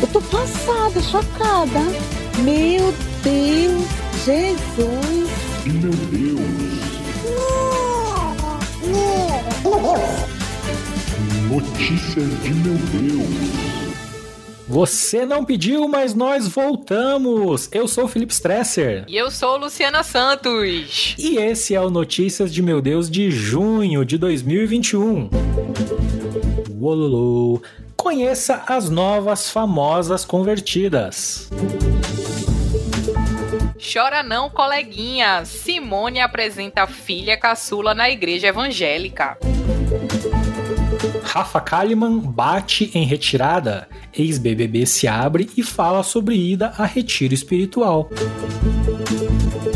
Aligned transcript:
Eu 0.00 0.06
tô 0.08 0.20
passada, 0.22 1.00
chocada. 1.02 1.80
Meu 2.44 2.94
Deus, 3.22 3.84
Jesus. 4.24 5.28
Meu 5.66 5.90
Deus. 5.90 6.78
Notícias 11.50 12.42
de 12.42 12.54
meu 12.54 12.74
Deus. 12.74 13.68
Você 14.68 15.24
não 15.24 15.44
pediu, 15.44 15.88
mas 15.88 16.14
nós 16.14 16.46
voltamos! 16.46 17.68
Eu 17.72 17.88
sou 17.88 18.04
o 18.04 18.08
Felipe 18.08 18.32
Stresser. 18.34 19.04
E 19.08 19.16
eu 19.16 19.30
sou 19.30 19.56
Luciana 19.56 20.02
Santos. 20.02 21.16
E 21.18 21.38
esse 21.38 21.74
é 21.74 21.80
o 21.80 21.88
Notícias 21.88 22.52
de 22.52 22.60
Meu 22.62 22.82
Deus 22.82 23.10
de 23.10 23.30
junho 23.30 24.04
de 24.04 24.18
2021. 24.18 25.30
Uololô. 26.78 27.62
Conheça 27.98 28.62
as 28.68 28.88
novas 28.88 29.50
famosas 29.50 30.24
convertidas. 30.24 31.50
Chora 33.92 34.22
não, 34.22 34.48
coleguinha. 34.48 35.44
Simone 35.44 36.20
apresenta 36.20 36.84
a 36.84 36.86
filha 36.86 37.36
caçula 37.36 37.94
na 37.94 38.08
igreja 38.08 38.46
evangélica. 38.46 39.36
Rafa 41.24 41.60
Kalimann 41.60 42.20
bate 42.20 42.90
em 42.94 43.04
retirada. 43.04 43.88
Ex-BBB 44.16 44.86
se 44.86 45.06
abre 45.08 45.50
e 45.56 45.62
fala 45.62 46.02
sobre 46.02 46.36
ida 46.36 46.72
a 46.78 46.86
retiro 46.86 47.34
espiritual. 47.34 48.08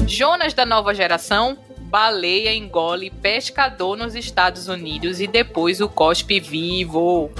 Jonas 0.06 0.54
da 0.54 0.64
nova 0.64 0.94
geração, 0.94 1.58
baleia 1.78 2.54
engole 2.54 3.10
pescador 3.10 3.98
nos 3.98 4.14
Estados 4.14 4.68
Unidos 4.68 5.20
e 5.20 5.26
depois 5.26 5.80
o 5.80 5.88
cospe 5.88 6.40
vivo. 6.40 7.30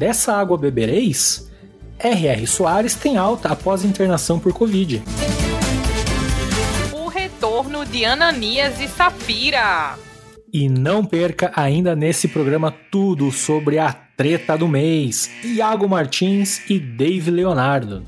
Dessa 0.00 0.32
água 0.32 0.56
bebereis? 0.56 1.46
R.R. 1.98 2.46
Soares 2.46 2.94
tem 2.94 3.18
alta 3.18 3.50
após 3.50 3.84
internação 3.84 4.38
por 4.38 4.50
Covid. 4.50 5.02
O 6.90 7.06
retorno 7.08 7.84
de 7.84 8.06
Ananias 8.06 8.80
e 8.80 8.88
Safira. 8.88 9.98
E 10.50 10.70
não 10.70 11.04
perca 11.04 11.52
ainda 11.54 11.94
nesse 11.94 12.28
programa 12.28 12.74
tudo 12.90 13.30
sobre 13.30 13.78
a 13.78 13.92
treta 13.92 14.56
do 14.56 14.66
mês: 14.66 15.30
Iago 15.44 15.86
Martins 15.86 16.62
e 16.70 16.78
Dave 16.78 17.30
Leonardo. 17.30 18.02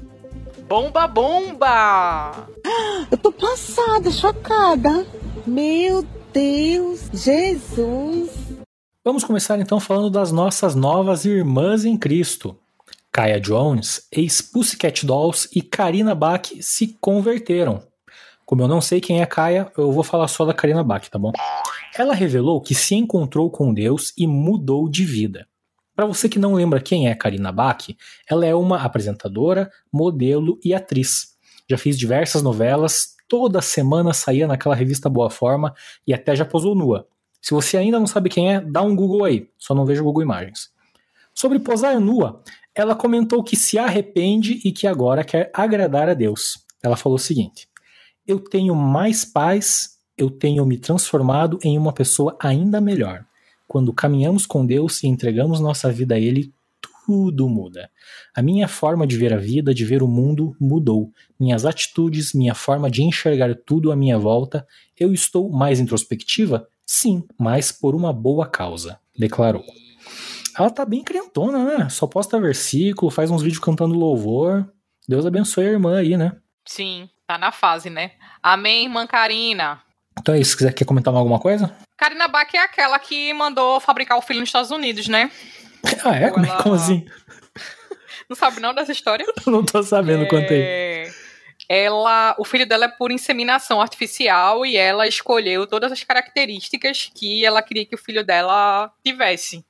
Bomba, 0.67 1.07
bomba! 1.07 2.49
Eu 3.11 3.19
tô 3.19 3.31
passada, 3.31 4.11
chocada. 4.11 5.07
Meu 5.47 6.07
Deus, 6.33 7.11
Jesus. 7.13 8.52
Vamos 9.05 9.25
começar 9.25 9.59
então 9.59 9.81
falando 9.81 10.09
das 10.09 10.31
nossas 10.31 10.77
novas 10.77 11.25
irmãs 11.25 11.85
em 11.85 11.97
Cristo. 11.97 12.57
Kaya 13.11 13.41
Jones, 13.41 14.07
ex-Pussycat 14.13 15.05
Dolls 15.05 15.49
e 15.53 15.61
Karina 15.61 16.15
Bach 16.15 16.53
se 16.61 16.97
converteram. 17.01 17.83
Como 18.47 18.63
eu 18.63 18.69
não 18.69 18.81
sei 18.81 19.01
quem 19.01 19.21
é 19.21 19.27
Kaya, 19.27 19.73
eu 19.77 19.91
vou 19.91 20.05
falar 20.05 20.29
só 20.29 20.45
da 20.45 20.55
Karina 20.55 20.85
Bach, 20.85 21.05
tá 21.09 21.19
bom? 21.19 21.33
Ela 21.99 22.15
revelou 22.15 22.61
que 22.61 22.77
se 22.77 22.95
encontrou 22.95 23.51
com 23.51 23.75
Deus 23.75 24.13
e 24.17 24.25
mudou 24.25 24.89
de 24.89 25.05
vida. 25.05 25.49
Para 25.97 26.07
você 26.07 26.29
que 26.29 26.39
não 26.39 26.55
lembra 26.55 26.81
quem 26.81 27.09
é 27.09 27.15
Karina 27.17 27.51
Bach, 27.51 27.85
ela 28.31 28.47
é 28.47 28.55
uma 28.55 28.85
apresentadora, 28.85 29.69
modelo 29.93 30.61
e 30.65 30.73
atriz. 30.73 31.35
Já 31.69 31.77
fez 31.77 31.99
diversas 31.99 32.41
novelas, 32.41 33.17
toda 33.27 33.61
semana 33.61 34.13
saía 34.13 34.47
naquela 34.47 34.77
revista 34.77 35.11
Boa 35.11 35.29
Forma 35.29 35.75
e 36.07 36.15
até 36.15 36.37
já 36.37 36.45
posou 36.45 36.77
nua. 36.77 37.09
Se 37.43 37.53
você 37.53 37.77
ainda 37.77 37.99
não 37.99 38.07
sabe 38.07 38.31
quem 38.31 38.55
é, 38.55 38.61
dá 38.61 38.81
um 38.83 38.95
Google 38.95 39.25
aí, 39.25 39.49
só 39.59 39.75
não 39.75 39.85
vejo 39.85 40.05
Google 40.05 40.23
Imagens. 40.23 40.71
Sobre 41.35 41.59
posar 41.59 41.99
nua, 41.99 42.41
ela 42.73 42.95
comentou 42.95 43.43
que 43.43 43.57
se 43.57 43.77
arrepende 43.79 44.61
e 44.65 44.71
que 44.71 44.87
agora 44.87 45.25
quer 45.25 45.51
agradar 45.53 46.09
a 46.09 46.15
Deus. 46.15 46.65
Ela 46.81 46.97
falou 46.97 47.17
o 47.17 47.21
seguinte: 47.21 47.69
Eu 48.27 48.39
tenho 48.39 48.77
mais 48.77 49.25
paz, 49.25 49.99
eu 50.17 50.31
tenho 50.31 50.65
me 50.65 50.79
transformado 50.79 51.59
em 51.65 51.77
uma 51.77 51.93
pessoa 51.93 52.37
ainda 52.41 52.81
melhor. 52.81 53.25
Quando 53.67 53.93
caminhamos 53.93 54.47
com 54.47 54.65
Deus 54.65 55.03
e 55.03 55.09
entregamos 55.09 55.59
nossa 55.59 55.91
vida 55.91 56.15
a 56.15 56.21
Ele, 56.21 56.53
tudo 57.05 57.49
muda. 57.49 57.91
A 58.35 58.41
minha 58.41 58.69
forma 58.69 59.07
de 59.07 59.17
ver 59.17 59.33
a 59.33 59.39
vida, 59.39 59.75
de 59.75 59.85
ver 59.85 60.03
o 60.03 60.09
mundo, 60.09 60.55
mudou. 60.61 61.11
Minhas 61.41 61.65
atitudes, 61.67 62.33
minha 62.33 62.55
forma 62.55 62.91
de 62.91 63.03
enxergar 63.03 63.55
tudo 63.67 63.91
à 63.91 63.97
minha 63.97 64.19
volta. 64.19 64.67
Eu 64.99 65.13
estou 65.13 65.51
mais 65.51 65.81
introspectiva? 65.81 66.69
Sim, 66.87 67.25
mas 67.39 67.73
por 67.73 67.95
uma 67.95 68.13
boa 68.13 68.47
causa, 68.47 68.99
declarou. 69.19 69.65
Ela 70.59 70.71
tá 70.71 70.85
bem 70.85 71.03
crentona, 71.03 71.65
né? 71.79 71.89
Só 71.89 72.07
posta 72.07 72.41
versículo, 72.41 73.11
faz 73.11 73.31
uns 73.31 73.43
vídeos 73.43 73.63
cantando 73.65 73.95
louvor. 73.95 74.69
Deus 75.09 75.25
abençoe 75.25 75.67
a 75.67 75.71
irmã 75.71 75.99
aí, 75.99 76.17
né? 76.17 76.37
Sim, 76.67 77.09
tá 77.27 77.39
na 77.39 77.51
fase, 77.51 77.89
né? 77.89 78.13
Amém, 78.43 78.85
irmã 78.85 79.07
Karina. 79.07 79.81
Então 80.19 80.35
é 80.35 80.41
isso. 80.41 80.51
Se 80.53 80.57
quiser 80.59 80.75
quer 80.75 80.85
comentar 80.85 81.15
alguma 81.15 81.39
coisa? 81.41 81.75
Karina 81.97 82.29
Bach 82.29 82.53
é 82.53 82.59
aquela 82.59 82.99
que 82.99 83.33
mandou 83.33 83.81
fabricar 83.81 84.19
o 84.19 84.23
filho 84.23 84.41
nos 84.41 84.49
Estados 84.49 84.71
Unidos, 84.71 85.09
né? 85.09 85.31
Ah, 86.05 86.17
é? 86.17 86.25
Ela- 86.25 86.63
como 86.63 86.75
assim? 86.75 87.05
Não 88.29 88.37
sabe 88.37 88.61
não 88.61 88.73
dessa 88.73 88.93
história? 88.93 89.27
Não 89.47 89.65
tô 89.65 89.83
sabendo, 89.83 90.27
conta 90.29 90.53
aí. 90.55 91.11
Ela, 91.75 92.37
o 92.39 92.45
filho 92.45 92.67
dela 92.67 92.85
é 92.85 92.89
por 92.89 93.11
inseminação 93.11 93.81
artificial 93.81 94.67
e 94.67 94.77
ela 94.77 95.09
escolheu 95.09 95.67
todas 95.67 95.91
as 95.91 96.05
características 96.05 97.11
que 97.15 97.47
ela 97.47 97.63
queria 97.63 97.87
que 97.87 97.95
o 97.95 97.99
filho 97.99 98.23
dela 98.23 98.93
tivesse. 99.03 99.65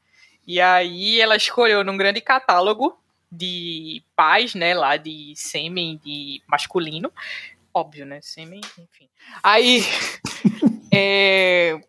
E 0.44 0.60
aí 0.60 1.20
ela 1.20 1.36
escolheu 1.36 1.84
num 1.84 1.96
grande 1.96 2.20
catálogo 2.20 2.98
de 3.30 4.02
pais, 4.16 4.52
né, 4.52 4.74
lá 4.74 4.96
de 4.96 5.32
sêmen 5.36 5.96
de 6.04 6.42
masculino, 6.48 7.12
óbvio, 7.72 8.04
né, 8.04 8.18
sêmen, 8.20 8.60
enfim. 8.76 9.08
Aí 9.40 9.84
é, 10.92 11.80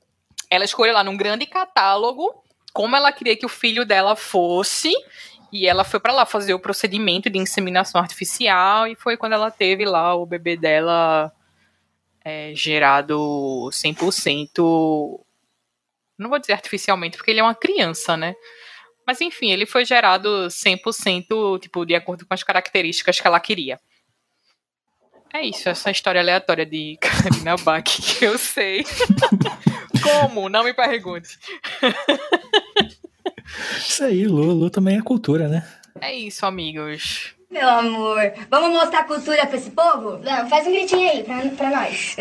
ela 0.48 0.64
escolheu 0.64 0.94
lá 0.94 1.04
num 1.04 1.18
grande 1.18 1.48
catálogo 1.48 2.44
como 2.72 2.96
ela 2.96 3.12
queria 3.12 3.36
que 3.36 3.48
o 3.48 3.50
filho 3.50 3.84
dela 3.84 4.16
fosse 4.16 4.94
e 5.54 5.68
ela 5.68 5.84
foi 5.84 6.00
pra 6.00 6.12
lá 6.12 6.26
fazer 6.26 6.56
o 6.56 6.60
procedimento 6.60 7.30
de 7.30 7.38
inseminação 7.38 8.02
artificial 8.02 8.88
e 8.88 8.96
foi 8.96 9.16
quando 9.16 9.34
ela 9.34 9.52
teve 9.52 9.86
lá 9.86 10.16
o 10.16 10.26
bebê 10.26 10.58
dela 10.58 11.32
é, 12.26 12.56
gerado 12.56 13.70
100%. 13.72 15.24
Não 16.18 16.28
vou 16.32 16.40
dizer 16.40 16.54
artificialmente, 16.54 17.18
porque 17.18 17.30
ele 17.30 17.40
é 17.40 17.44
uma 17.44 17.54
criança, 17.54 18.18
né? 18.18 18.34
Mas 19.06 19.22
enfim, 19.22 19.52
ele 19.52 19.68
foi 19.68 19.86
gerado 19.86 20.48
100%, 20.48 21.60
tipo, 21.60 21.86
de 21.86 21.94
acordo 21.94 22.26
com 22.26 22.34
as 22.34 22.42
características 22.42 23.20
que 23.20 23.28
ela 23.28 23.40
queria. 23.40 23.80
É 25.32 25.44
isso, 25.44 25.70
essa 25.70 25.92
história 25.92 26.20
aleatória 26.20 26.66
de 26.66 26.98
Karina 27.02 27.58
Bach 27.58 27.84
que 27.84 28.26
eu 28.26 28.40
sei. 28.40 28.84
Como? 30.02 30.50
Não 30.50 30.64
me 30.64 30.74
pergunte. 30.74 31.38
Isso 33.78 34.04
aí, 34.04 34.26
Lu, 34.26 34.54
Lu 34.54 34.70
também 34.70 34.98
é 34.98 35.02
cultura, 35.02 35.48
né? 35.48 35.68
É 36.02 36.14
isso, 36.14 36.46
amigos. 36.46 37.34
Meu 37.50 37.70
amor, 37.70 38.20
vamos 38.50 38.72
mostrar 38.72 39.04
cultura 39.04 39.46
pra 39.46 39.58
esse 39.58 39.70
povo? 39.70 40.18
Não, 40.18 40.50
faz 40.50 40.66
um 40.66 40.72
gritinho 40.72 41.10
aí 41.10 41.24
pra, 41.24 41.40
pra 41.50 41.70
nós. 41.70 42.16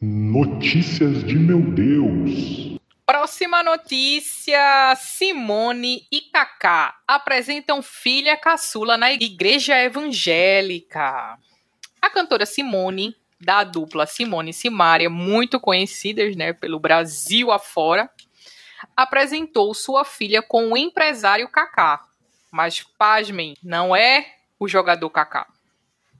Notícias 0.00 1.22
de 1.22 1.36
meu 1.36 1.60
Deus. 1.60 2.76
Próxima 3.06 3.62
notícia: 3.62 4.96
Simone 4.96 6.06
e 6.10 6.22
Kaká 6.22 6.96
apresentam 7.06 7.82
filha 7.82 8.36
caçula 8.36 8.96
na 8.96 9.12
igreja 9.12 9.78
evangélica. 9.78 11.38
A 12.00 12.10
cantora 12.10 12.44
Simone, 12.44 13.14
da 13.40 13.62
dupla 13.62 14.06
Simone 14.06 14.50
e 14.50 14.54
Simaria, 14.54 15.08
muito 15.08 15.60
conhecidas 15.60 16.34
né, 16.34 16.52
pelo 16.52 16.80
Brasil 16.80 17.52
afora, 17.52 18.10
apresentou 18.96 19.72
sua 19.74 20.04
filha 20.04 20.42
com 20.42 20.72
o 20.72 20.76
empresário 20.76 21.48
Kaká. 21.48 22.04
Mas, 22.50 22.84
pasmem, 22.98 23.56
não 23.62 23.94
é 23.96 24.26
o 24.58 24.68
jogador 24.68 25.08
Kaká. 25.10 25.46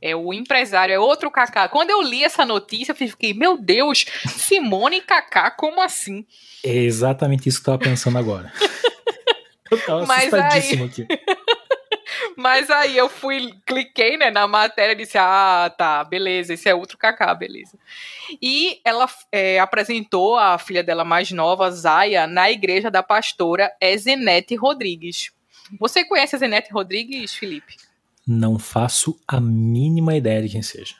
É 0.00 0.16
o 0.16 0.32
empresário, 0.32 0.92
é 0.92 0.98
outro 0.98 1.30
Kaká. 1.30 1.68
Quando 1.68 1.90
eu 1.90 2.02
li 2.02 2.24
essa 2.24 2.44
notícia, 2.44 2.92
eu 2.92 2.96
fiquei, 2.96 3.32
meu 3.32 3.56
Deus, 3.56 4.04
Simone 4.26 4.96
e 4.96 5.00
Kaká, 5.02 5.50
como 5.50 5.80
assim? 5.80 6.26
É 6.64 6.74
exatamente 6.74 7.48
isso 7.48 7.62
que 7.62 7.70
eu 7.70 7.78
tava 7.78 7.90
pensando 7.90 8.18
agora. 8.18 8.52
eu 9.70 9.80
tava 9.84 10.06
Mas 10.06 10.32
assustadíssimo 10.34 10.84
aqui. 10.86 11.06
Mas 12.36 12.70
aí 12.70 12.96
eu 12.96 13.08
fui, 13.08 13.52
cliquei 13.66 14.16
né, 14.16 14.30
na 14.30 14.46
matéria 14.48 14.92
e 14.92 14.96
disse: 14.96 15.18
Ah, 15.18 15.72
tá, 15.76 16.02
beleza, 16.04 16.54
esse 16.54 16.68
é 16.68 16.74
outro 16.74 16.96
Kaká, 16.98 17.34
beleza. 17.34 17.78
E 18.40 18.80
ela 18.84 19.08
é, 19.30 19.58
apresentou 19.58 20.36
a 20.36 20.58
filha 20.58 20.82
dela 20.82 21.04
mais 21.04 21.30
nova, 21.30 21.70
Zaya, 21.70 22.26
na 22.26 22.50
igreja 22.50 22.90
da 22.90 23.02
pastora 23.02 23.70
Ezenete 23.80 24.54
Rodrigues. 24.54 25.30
Você 25.78 26.04
conhece 26.04 26.34
a 26.34 26.38
Ezenete 26.38 26.72
Rodrigues, 26.72 27.34
Felipe? 27.34 27.76
Não 28.26 28.58
faço 28.58 29.18
a 29.26 29.40
mínima 29.40 30.14
ideia 30.14 30.42
de 30.42 30.48
quem 30.48 30.62
seja. 30.62 30.94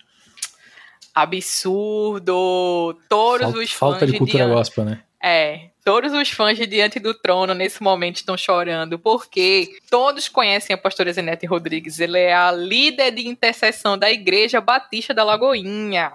Absurdo! 1.14 2.99
Todos 3.08 3.43
Falta, 3.43 3.58
os 3.58 3.73
falta 3.73 3.99
fãs 4.00 4.12
de 4.12 4.19
cultura 4.19 4.44
Diana- 4.44 4.55
gospel, 4.55 4.85
né? 4.85 5.02
É, 5.23 5.70
Todos 5.84 6.12
os 6.12 6.31
fãs 6.31 6.56
de 6.56 6.64
Diante 6.64 7.00
do 7.00 7.12
Trono 7.12 7.55
nesse 7.55 7.82
momento 7.82 8.17
estão 8.17 8.37
chorando, 8.37 9.00
porque 9.00 9.76
todos 9.90 10.29
conhecem 10.29 10.73
a 10.75 10.79
pastora 10.79 11.12
Zenete 11.12 11.44
Rodrigues. 11.44 11.99
Ela 11.99 12.19
é 12.19 12.32
a 12.32 12.52
líder 12.52 13.11
de 13.11 13.26
intercessão 13.26 13.99
da 13.99 14.08
Igreja 14.08 14.61
Batista 14.61 15.12
da 15.12 15.25
Lagoinha. 15.25 16.12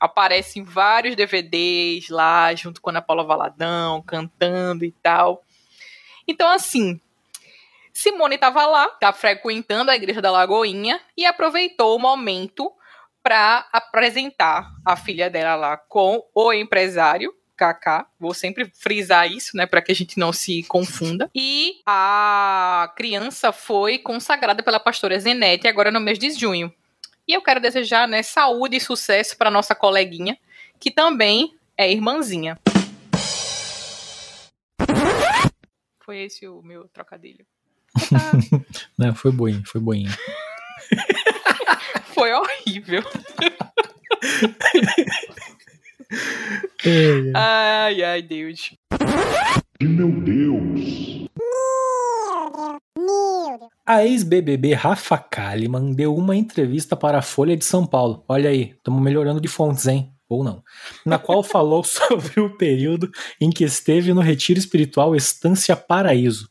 Aparece 0.00 0.58
em 0.58 0.64
vários 0.64 1.14
DVDs 1.14 2.08
lá, 2.08 2.52
junto 2.56 2.80
com 2.80 2.90
a 2.90 2.92
Ana 2.92 3.02
Paula 3.02 3.22
Valadão, 3.22 4.02
cantando 4.02 4.84
e 4.84 4.90
tal. 4.90 5.44
Então, 6.26 6.48
assim, 6.48 7.00
Simone 7.92 8.34
estava 8.34 8.66
lá, 8.66 8.88
tá 8.88 9.12
frequentando 9.12 9.92
a 9.92 9.96
Igreja 9.96 10.20
da 10.20 10.32
Lagoinha 10.32 11.00
e 11.16 11.24
aproveitou 11.24 11.94
o 11.96 12.00
momento 12.00 12.72
para 13.22 13.68
apresentar 13.72 14.72
a 14.84 14.96
filha 14.96 15.30
dela 15.30 15.54
lá 15.54 15.76
com 15.76 16.24
o 16.34 16.52
empresário 16.52 17.37
Kaká. 17.58 18.06
Vou 18.20 18.32
sempre 18.32 18.70
frisar 18.72 19.30
isso, 19.30 19.56
né, 19.56 19.66
para 19.66 19.82
que 19.82 19.90
a 19.90 19.94
gente 19.94 20.16
não 20.16 20.32
se 20.32 20.62
confunda. 20.62 21.28
E 21.34 21.80
a 21.84 22.92
criança 22.96 23.52
foi 23.52 23.98
consagrada 23.98 24.62
pela 24.62 24.78
pastora 24.78 25.18
Zenete 25.18 25.66
agora 25.66 25.90
no 25.90 26.00
mês 26.00 26.18
de 26.18 26.30
junho. 26.30 26.72
E 27.26 27.34
eu 27.34 27.42
quero 27.42 27.60
desejar, 27.60 28.06
né, 28.06 28.22
saúde 28.22 28.76
e 28.76 28.80
sucesso 28.80 29.36
para 29.36 29.50
nossa 29.50 29.74
coleguinha, 29.74 30.38
que 30.78 30.90
também 30.90 31.56
é 31.76 31.90
irmãzinha. 31.90 32.56
Foi 36.04 36.20
esse 36.20 36.46
o 36.46 36.62
meu 36.62 36.88
trocadilho. 36.88 37.44
Não, 38.96 39.14
foi 39.14 39.32
boinho, 39.32 39.62
foi 39.66 39.80
boinho. 39.80 40.10
foi 42.14 42.32
horrível. 42.32 43.02
ai, 47.34 48.02
ai, 48.02 48.22
Deus. 48.22 48.72
Meu 49.80 50.10
Deus. 50.20 51.28
A 53.86 54.04
ex-BBB 54.04 54.74
Rafa 54.74 55.18
Kalimann 55.18 55.92
deu 55.92 56.14
uma 56.14 56.36
entrevista 56.36 56.96
para 56.96 57.18
a 57.18 57.22
Folha 57.22 57.56
de 57.56 57.64
São 57.64 57.86
Paulo. 57.86 58.24
Olha 58.28 58.50
aí, 58.50 58.74
estamos 58.76 59.02
melhorando 59.02 59.40
de 59.40 59.48
fontes, 59.48 59.86
hein? 59.86 60.12
Ou 60.28 60.44
não. 60.44 60.62
Na 61.06 61.18
qual 61.18 61.42
falou 61.42 61.82
sobre 61.84 62.40
o 62.40 62.56
período 62.56 63.10
em 63.40 63.50
que 63.50 63.64
esteve 63.64 64.12
no 64.12 64.20
retiro 64.20 64.58
espiritual 64.58 65.14
Estância 65.14 65.76
Paraíso. 65.76 66.48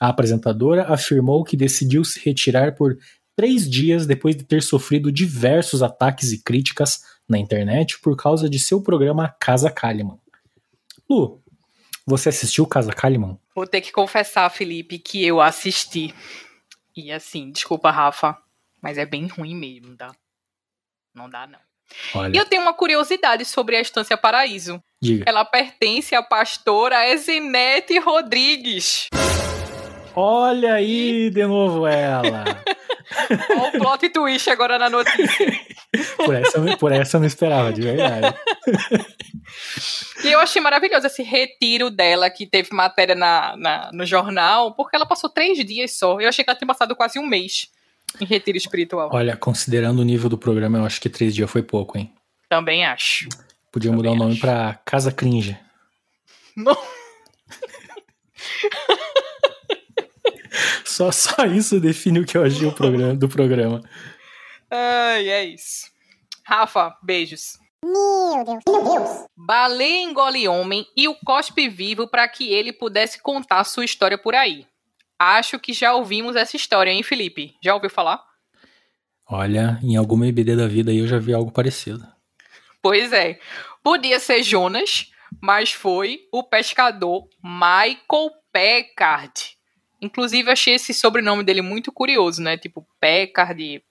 A 0.00 0.08
apresentadora 0.08 0.84
afirmou 0.84 1.44
que 1.44 1.56
decidiu 1.56 2.04
se 2.04 2.20
retirar 2.24 2.74
por 2.74 2.96
três 3.36 3.68
dias 3.68 4.06
depois 4.06 4.36
de 4.36 4.44
ter 4.44 4.62
sofrido 4.62 5.12
diversos 5.12 5.82
ataques 5.82 6.32
e 6.32 6.42
críticas 6.42 7.00
na 7.28 7.38
internet 7.38 7.98
por 8.00 8.16
causa 8.16 8.48
de 8.48 8.58
seu 8.58 8.82
programa 8.82 9.34
Casa 9.40 9.70
Kalimann. 9.70 10.18
Lu, 11.08 11.42
você 12.06 12.30
assistiu 12.30 12.66
Casa 12.66 12.92
Kalimann? 12.92 13.38
Vou 13.54 13.66
ter 13.66 13.80
que 13.80 13.92
confessar, 13.92 14.48
Felipe, 14.50 14.98
que 14.98 15.24
eu 15.24 15.40
assisti. 15.40 16.14
E 16.96 17.12
assim, 17.12 17.50
desculpa, 17.50 17.90
Rafa, 17.90 18.36
mas 18.80 18.98
é 18.98 19.04
bem 19.04 19.26
ruim 19.26 19.54
mesmo, 19.54 19.96
tá? 19.96 20.10
Não 21.14 21.28
dá, 21.28 21.46
não. 21.46 21.58
Olha. 22.14 22.34
E 22.34 22.38
eu 22.38 22.44
tenho 22.44 22.62
uma 22.62 22.72
curiosidade 22.72 23.44
sobre 23.44 23.76
a 23.76 23.80
Estância 23.80 24.16
Paraíso. 24.16 24.82
Diga. 25.00 25.24
Ela 25.26 25.44
pertence 25.44 26.14
à 26.14 26.22
pastora 26.22 27.08
Ezinete 27.08 27.98
Rodrigues. 27.98 29.06
Olha 30.14 30.74
aí 30.74 31.30
de 31.30 31.46
novo 31.46 31.86
ela. 31.86 32.44
Olha 33.50 33.68
o 33.68 33.72
plot 33.72 34.08
twist 34.10 34.50
agora 34.50 34.78
na 34.78 34.90
notícia. 34.90 35.46
por, 36.16 36.34
essa, 36.36 36.76
por 36.76 36.92
essa 36.92 37.16
eu 37.16 37.20
não 37.20 37.26
esperava, 37.26 37.72
de 37.72 37.80
verdade. 37.82 38.36
E 40.24 40.30
eu 40.30 40.40
achei 40.40 40.60
maravilhoso 40.60 41.06
esse 41.06 41.22
retiro 41.22 41.90
dela, 41.90 42.28
que 42.28 42.44
teve 42.44 42.68
matéria 42.72 43.14
na, 43.14 43.56
na, 43.56 43.90
no 43.92 44.04
jornal, 44.04 44.74
porque 44.74 44.96
ela 44.96 45.06
passou 45.06 45.30
três 45.30 45.64
dias 45.64 45.96
só. 45.96 46.20
Eu 46.20 46.28
achei 46.28 46.44
que 46.44 46.50
ela 46.50 46.58
tinha 46.58 46.66
passado 46.66 46.94
quase 46.94 47.18
um 47.18 47.26
mês 47.26 47.68
em 48.20 48.24
retiro 48.24 48.58
espiritual. 48.58 49.10
Olha, 49.12 49.36
considerando 49.36 50.00
o 50.00 50.04
nível 50.04 50.28
do 50.28 50.36
programa, 50.36 50.78
eu 50.78 50.84
acho 50.84 51.00
que 51.00 51.08
três 51.08 51.34
dias 51.34 51.50
foi 51.50 51.62
pouco, 51.62 51.96
hein? 51.96 52.12
Também 52.48 52.84
acho. 52.84 53.28
Podia 53.70 53.90
Também 53.90 54.10
mudar 54.10 54.12
o 54.12 54.16
nome 54.16 54.32
acho. 54.32 54.40
pra 54.40 54.78
Casa 54.84 55.12
Cringe. 55.12 55.56
Não. 56.56 56.76
Só, 60.84 61.12
só 61.12 61.44
isso 61.44 61.78
define 61.78 62.18
o 62.18 62.24
que 62.24 62.36
eu 62.36 62.42
achei 62.42 62.68
programa, 62.72 63.14
do 63.14 63.28
programa. 63.28 63.80
Ai, 64.70 65.28
é 65.28 65.44
isso. 65.44 65.90
Rafa, 66.44 66.96
beijos. 67.02 67.58
Meu 67.84 68.44
Deus. 68.44 68.62
Meu 68.66 68.84
Deus. 68.84 69.26
Baleia 69.36 70.02
engole 70.02 70.48
homem 70.48 70.86
e 70.96 71.08
o 71.08 71.14
cospe 71.14 71.68
vivo 71.68 72.08
para 72.08 72.28
que 72.28 72.52
ele 72.52 72.72
pudesse 72.72 73.22
contar 73.22 73.64
sua 73.64 73.84
história 73.84 74.18
por 74.18 74.34
aí. 74.34 74.66
Acho 75.18 75.58
que 75.58 75.72
já 75.72 75.94
ouvimos 75.94 76.36
essa 76.36 76.56
história, 76.56 76.90
hein, 76.90 77.02
Felipe? 77.02 77.54
Já 77.62 77.74
ouviu 77.74 77.90
falar? 77.90 78.24
Olha, 79.26 79.78
em 79.82 79.96
alguma 79.96 80.26
EBD 80.26 80.56
da 80.56 80.66
vida 80.66 80.90
aí 80.90 80.98
eu 80.98 81.06
já 81.06 81.18
vi 81.18 81.34
algo 81.34 81.50
parecido. 81.50 82.06
Pois 82.80 83.12
é. 83.12 83.38
Podia 83.82 84.20
ser 84.20 84.42
Jonas, 84.42 85.10
mas 85.40 85.72
foi 85.72 86.20
o 86.32 86.42
pescador 86.42 87.28
Michael 87.42 88.30
Packard. 88.52 89.56
Inclusive, 90.00 90.50
achei 90.50 90.74
esse 90.74 90.94
sobrenome 90.94 91.42
dele 91.42 91.60
muito 91.60 91.90
curioso, 91.90 92.40
né? 92.40 92.56
Tipo, 92.56 92.86
Packard, 93.00 93.82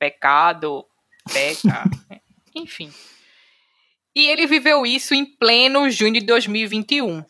pecado, 0.00 0.86
peca, 1.32 1.84
enfim. 2.56 2.90
E 4.16 4.26
ele 4.26 4.46
viveu 4.46 4.84
isso 4.84 5.14
em 5.14 5.24
pleno 5.24 5.88
junho 5.90 6.14
de 6.14 6.22
2021. 6.22 7.22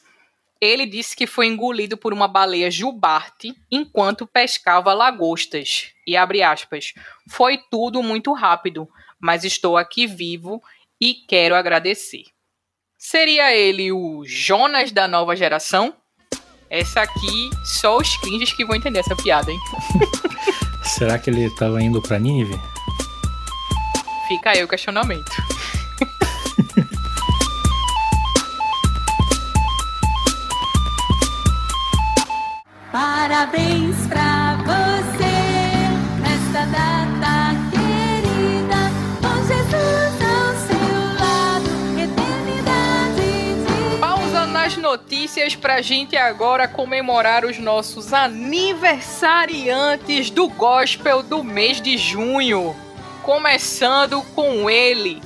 Ele 0.61 0.87
disse 0.87 1.17
que 1.17 1.27
foi 1.27 1.47
engolido 1.47 1.97
por 1.97 2.13
uma 2.13 2.29
baleia 2.29 2.71
jubarte 2.71 3.55
enquanto 3.71 4.27
pescava 4.27 4.95
lagostas. 4.95 5.93
E 6.07 6.17
abre 6.17 6.43
aspas. 6.43 6.93
Foi 7.29 7.59
tudo 7.71 8.03
muito 8.03 8.33
rápido, 8.33 8.89
mas 9.19 9.45
estou 9.45 9.77
aqui 9.77 10.07
vivo 10.07 10.63
e 11.01 11.15
quero 11.15 11.55
agradecer. 11.55 12.25
Seria 12.99 13.55
ele 13.55 13.91
o 13.91 14.23
Jonas 14.27 14.93
da 14.93 15.09
nova 15.09 15.35
geração? 15.35 15.97
Essa 16.69 17.03
aqui, 17.03 17.51
só 17.65 17.97
os 17.97 18.17
cringes 18.19 18.53
que 18.53 18.65
vão 18.65 18.77
entender 18.77 19.01
essa 19.01 19.17
piada, 19.17 19.51
hein? 19.51 19.59
Será 20.97 21.19
que 21.19 21.31
ele 21.31 21.49
tava 21.51 21.83
indo 21.83 22.03
pra 22.03 22.19
Nínive? 22.19 22.61
Fica 24.29 24.51
aí 24.51 24.63
o 24.63 24.69
questionamento. 24.69 25.31
Parabéns 32.93 33.80
notícias 45.41 45.57
pra 45.57 45.81
gente 45.81 46.15
agora 46.17 46.69
comemorar 46.69 47.47
os 47.47 47.59
nossos 47.59 48.13
aniversariantes 48.13 50.29
do 50.29 50.47
gospel 50.49 51.23
do 51.23 51.43
mês 51.43 51.81
de 51.81 51.97
junho. 51.97 52.77
Começando 53.23 54.21
com 54.35 54.69
ele, 54.69 55.23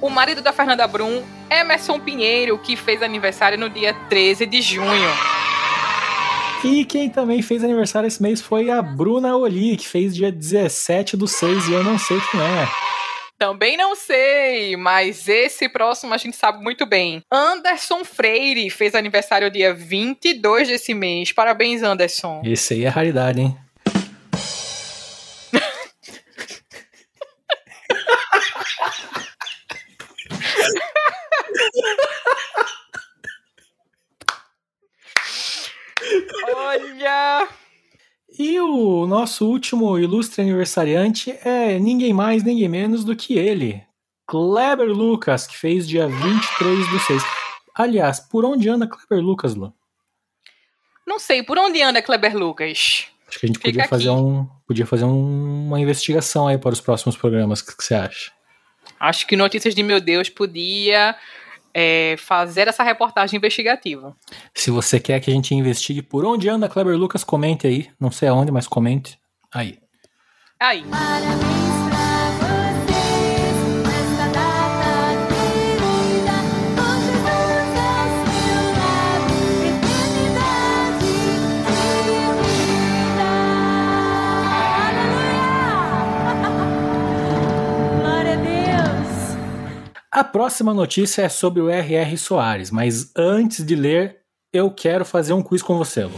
o 0.00 0.08
marido 0.08 0.40
da 0.40 0.52
Fernanda 0.52 0.86
Brum, 0.86 1.24
Emerson 1.50 1.98
Pinheiro, 1.98 2.56
que 2.58 2.76
fez 2.76 3.02
aniversário 3.02 3.58
no 3.58 3.68
dia 3.68 3.92
13 4.08 4.46
de 4.46 4.62
junho. 4.62 5.10
E 6.62 6.84
quem 6.84 7.10
também 7.10 7.42
fez 7.42 7.64
aniversário 7.64 8.06
esse 8.06 8.22
mês 8.22 8.40
foi 8.40 8.70
a 8.70 8.80
Bruna 8.80 9.36
Oli, 9.36 9.76
que 9.76 9.88
fez 9.88 10.14
dia 10.14 10.30
17 10.30 11.16
do 11.16 11.26
6 11.26 11.66
e 11.68 11.72
eu 11.72 11.82
não 11.82 11.98
sei 11.98 12.20
quem 12.30 12.40
é. 12.40 12.68
Também 13.38 13.76
não 13.76 13.94
sei, 13.94 14.76
mas 14.76 15.28
esse 15.28 15.68
próximo 15.68 16.12
a 16.12 16.16
gente 16.16 16.36
sabe 16.36 16.60
muito 16.60 16.84
bem. 16.84 17.22
Anderson 17.30 18.04
Freire 18.04 18.68
fez 18.68 18.96
aniversário 18.96 19.48
dia 19.48 19.72
22 19.72 20.66
desse 20.66 20.92
mês. 20.92 21.30
Parabéns, 21.30 21.84
Anderson. 21.84 22.42
Esse 22.44 22.74
aí 22.74 22.84
é 22.84 22.88
raridade, 22.88 23.40
hein? 23.40 23.56
Olha! 36.56 37.48
E 38.38 38.60
o 38.60 39.06
nosso 39.06 39.46
último 39.48 39.98
ilustre 39.98 40.42
aniversariante 40.42 41.32
é 41.44 41.78
ninguém 41.78 42.12
mais, 42.12 42.44
ninguém 42.44 42.68
menos 42.68 43.04
do 43.04 43.16
que 43.16 43.36
ele, 43.36 43.82
Kleber 44.26 44.88
Lucas, 44.88 45.46
que 45.46 45.56
fez 45.56 45.88
dia 45.88 46.06
23 46.06 46.88
do 46.88 47.00
6. 47.00 47.22
Aliás, 47.74 48.20
por 48.20 48.44
onde 48.44 48.68
anda 48.68 48.86
Kleber 48.86 49.24
Lucas, 49.24 49.54
Lu? 49.54 49.72
Não 51.06 51.18
sei, 51.18 51.42
por 51.42 51.58
onde 51.58 51.80
anda 51.82 52.00
Kleber 52.02 52.36
Lucas? 52.36 53.06
Acho 53.28 53.40
que 53.40 53.46
a 53.46 53.48
gente 53.48 53.56
Fica 53.58 53.70
podia 53.70 53.88
fazer, 53.88 54.10
um, 54.10 54.46
podia 54.66 54.86
fazer 54.86 55.04
um- 55.04 55.66
uma 55.66 55.80
investigação 55.80 56.46
aí 56.46 56.56
para 56.58 56.72
os 56.72 56.80
próximos 56.80 57.16
programas. 57.16 57.60
O 57.60 57.66
que, 57.66 57.76
que 57.76 57.84
você 57.84 57.94
acha? 57.94 58.30
Acho 59.00 59.26
que 59.26 59.36
Notícias 59.36 59.74
de 59.74 59.82
Meu 59.82 60.00
Deus 60.00 60.28
podia 60.28 61.14
é, 61.80 62.16
fazer 62.18 62.66
essa 62.66 62.82
reportagem 62.82 63.36
investigativa. 63.36 64.16
Se 64.52 64.68
você 64.68 64.98
quer 64.98 65.20
que 65.20 65.30
a 65.30 65.34
gente 65.34 65.54
investigue 65.54 66.02
por 66.02 66.24
onde 66.24 66.48
anda 66.48 66.68
Kleber 66.68 66.96
Lucas, 66.96 67.22
comente 67.22 67.68
aí. 67.68 67.88
Não 68.00 68.10
sei 68.10 68.28
aonde, 68.28 68.50
mas 68.50 68.66
comente 68.66 69.16
aí. 69.54 69.78
Aí. 70.58 70.84
Parabéns 70.90 71.57
A 90.18 90.24
próxima 90.24 90.74
notícia 90.74 91.22
é 91.22 91.28
sobre 91.28 91.62
o 91.62 91.70
R.R. 91.70 92.18
Soares, 92.18 92.72
mas 92.72 93.12
antes 93.14 93.64
de 93.64 93.76
ler, 93.76 94.16
eu 94.52 94.68
quero 94.68 95.04
fazer 95.04 95.32
um 95.32 95.40
quiz 95.40 95.62
com 95.62 95.78
você, 95.78 96.06
Lu. 96.06 96.10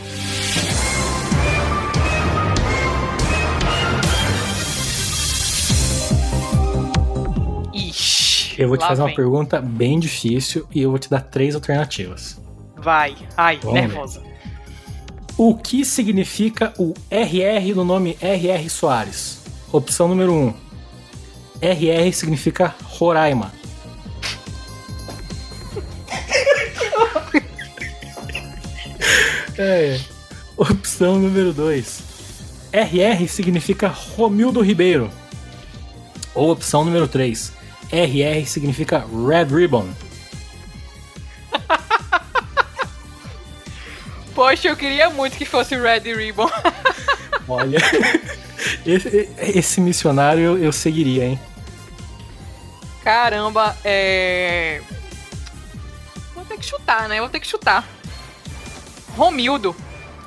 Ixi. 7.75 8.63
Eu 8.63 8.69
vou 8.69 8.79
te 8.79 8.87
fazer 8.87 9.03
uma 9.03 9.09
vem. 9.09 9.17
pergunta 9.17 9.61
bem 9.61 10.01
difícil 10.01 10.67
e 10.75 10.81
eu 10.81 10.89
vou 10.89 10.99
te 10.99 11.11
dar 11.11 11.21
três 11.21 11.55
alternativas. 11.55 12.41
Vai. 12.79 13.15
Ai, 13.37 13.59
Vamos 13.63 13.75
ver. 13.83 13.87
nervosa. 13.87 14.23
O 15.37 15.55
que 15.55 15.85
significa 15.85 16.73
o 16.79 16.95
RR 17.11 17.75
no 17.75 17.85
nome 17.85 18.17
R.R. 18.19 18.71
Soares? 18.71 19.43
Opção 19.71 20.09
número 20.09 20.33
1. 20.33 20.47
Um. 20.47 20.55
RR 21.61 22.11
significa 22.15 22.75
Roraima. 22.83 23.60
É. 29.63 30.01
Opção 30.57 31.19
número 31.19 31.53
2. 31.53 32.03
RR 32.73 33.29
significa 33.29 33.89
Romildo 33.89 34.63
Ribeiro. 34.63 35.13
Ou 36.35 36.51
opção 36.51 36.83
número 36.83 37.07
3. 37.07 37.53
RR 37.93 38.47
significa 38.47 39.01
Red 39.01 39.55
Ribbon. 39.55 39.87
Poxa, 44.35 44.69
eu 44.69 44.77
queria 44.77 45.11
muito 45.11 45.37
que 45.37 45.45
fosse 45.45 45.77
Red 45.77 46.11
Ribbon. 46.15 46.51
Olha, 47.47 47.81
esse, 48.87 49.29
esse 49.37 49.79
missionário 49.83 50.43
eu, 50.43 50.57
eu 50.57 50.73
seguiria, 50.73 51.27
hein? 51.27 51.39
Caramba, 53.05 53.77
é. 53.85 54.81
Vou 56.35 56.47
ter 56.47 56.57
que 56.57 56.65
chutar, 56.65 57.11
né? 57.11 57.21
Vou 57.21 57.29
ter 57.29 57.41
que 57.41 57.47
chutar. 57.47 58.00
Romildo. 59.21 59.77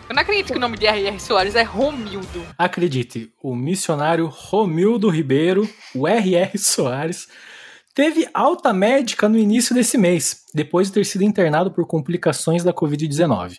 Eu 0.07 0.13
não 0.13 0.21
acredito 0.21 0.51
que 0.51 0.57
o 0.57 0.61
nome 0.61 0.77
de 0.77 0.85
R.R. 0.85 1.19
Soares 1.19 1.55
é 1.55 1.63
Romildo. 1.63 2.45
Acredite, 2.55 3.33
o 3.41 3.55
missionário 3.55 4.27
Romildo 4.27 5.09
Ribeiro, 5.09 5.67
o 5.95 6.07
R.R. 6.07 6.55
Soares, 6.59 7.27
teve 7.95 8.29
alta 8.35 8.71
médica 8.71 9.27
no 9.27 9.35
início 9.35 9.73
desse 9.73 9.97
mês, 9.97 10.43
depois 10.53 10.89
de 10.89 10.93
ter 10.93 11.05
sido 11.07 11.23
internado 11.23 11.71
por 11.71 11.87
complicações 11.87 12.63
da 12.63 12.71
Covid-19. 12.71 13.57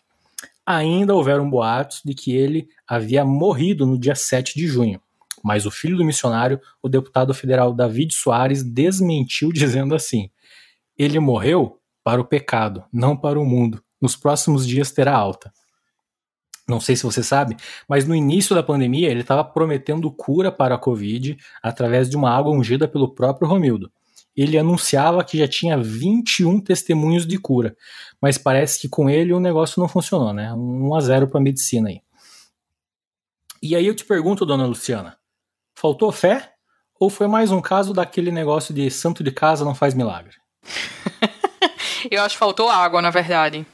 Ainda 0.64 1.16
houveram 1.16 1.50
boatos 1.50 2.00
de 2.04 2.14
que 2.14 2.32
ele 2.36 2.68
havia 2.86 3.24
morrido 3.24 3.84
no 3.84 3.98
dia 3.98 4.14
7 4.14 4.54
de 4.54 4.68
junho, 4.68 5.00
mas 5.42 5.66
o 5.66 5.70
filho 5.72 5.96
do 5.96 6.04
missionário, 6.04 6.60
o 6.80 6.88
deputado 6.88 7.34
federal 7.34 7.74
David 7.74 8.14
Soares, 8.14 8.62
desmentiu 8.62 9.50
dizendo 9.52 9.96
assim: 9.96 10.30
ele 10.96 11.18
morreu 11.18 11.80
para 12.04 12.20
o 12.20 12.24
pecado, 12.24 12.84
não 12.92 13.16
para 13.16 13.40
o 13.40 13.44
mundo. 13.44 13.83
Nos 14.04 14.14
próximos 14.14 14.66
dias 14.66 14.92
terá 14.92 15.16
alta. 15.16 15.50
Não 16.68 16.78
sei 16.78 16.94
se 16.94 17.04
você 17.04 17.22
sabe, 17.22 17.56
mas 17.88 18.06
no 18.06 18.14
início 18.14 18.54
da 18.54 18.62
pandemia 18.62 19.08
ele 19.08 19.22
estava 19.22 19.42
prometendo 19.42 20.12
cura 20.12 20.52
para 20.52 20.74
a 20.74 20.78
Covid 20.78 21.38
através 21.62 22.10
de 22.10 22.14
uma 22.14 22.30
água 22.30 22.52
ungida 22.52 22.86
pelo 22.86 23.14
próprio 23.14 23.48
Romildo. 23.48 23.90
Ele 24.36 24.58
anunciava 24.58 25.24
que 25.24 25.38
já 25.38 25.48
tinha 25.48 25.78
21 25.78 26.60
testemunhos 26.60 27.26
de 27.26 27.38
cura, 27.38 27.74
mas 28.20 28.36
parece 28.36 28.78
que 28.78 28.90
com 28.90 29.08
ele 29.08 29.32
o 29.32 29.40
negócio 29.40 29.80
não 29.80 29.88
funcionou, 29.88 30.34
né? 30.34 30.52
1 30.52 30.94
a 30.94 31.00
0 31.00 31.28
para 31.28 31.40
a 31.40 31.42
medicina 31.42 31.88
aí. 31.88 32.02
E 33.62 33.74
aí 33.74 33.86
eu 33.86 33.94
te 33.94 34.04
pergunto, 34.04 34.44
dona 34.44 34.66
Luciana, 34.66 35.16
faltou 35.74 36.12
fé 36.12 36.52
ou 37.00 37.08
foi 37.08 37.26
mais 37.26 37.50
um 37.50 37.62
caso 37.62 37.94
daquele 37.94 38.30
negócio 38.30 38.74
de 38.74 38.90
santo 38.90 39.24
de 39.24 39.32
casa 39.32 39.64
não 39.64 39.74
faz 39.74 39.94
milagre? 39.94 40.36
Eu 42.10 42.22
acho 42.22 42.34
que 42.34 42.38
faltou 42.38 42.68
água, 42.68 43.00
na 43.00 43.10
verdade. 43.10 43.66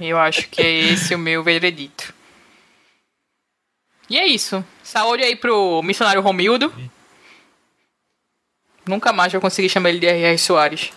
Eu 0.00 0.18
acho 0.18 0.48
que 0.48 0.60
é 0.60 0.70
esse 0.70 1.14
o 1.14 1.18
meu 1.18 1.42
veredito. 1.42 2.12
E 4.08 4.18
é 4.18 4.26
isso. 4.26 4.64
Saúde 4.82 5.22
aí 5.22 5.36
pro 5.36 5.82
missionário 5.82 6.20
Romildo. 6.20 6.72
Nunca 8.86 9.12
mais 9.12 9.32
vou 9.32 9.40
conseguir 9.40 9.68
chamar 9.68 9.90
ele 9.90 10.00
de 10.00 10.06
R.R. 10.06 10.38
Soares. 10.38 10.90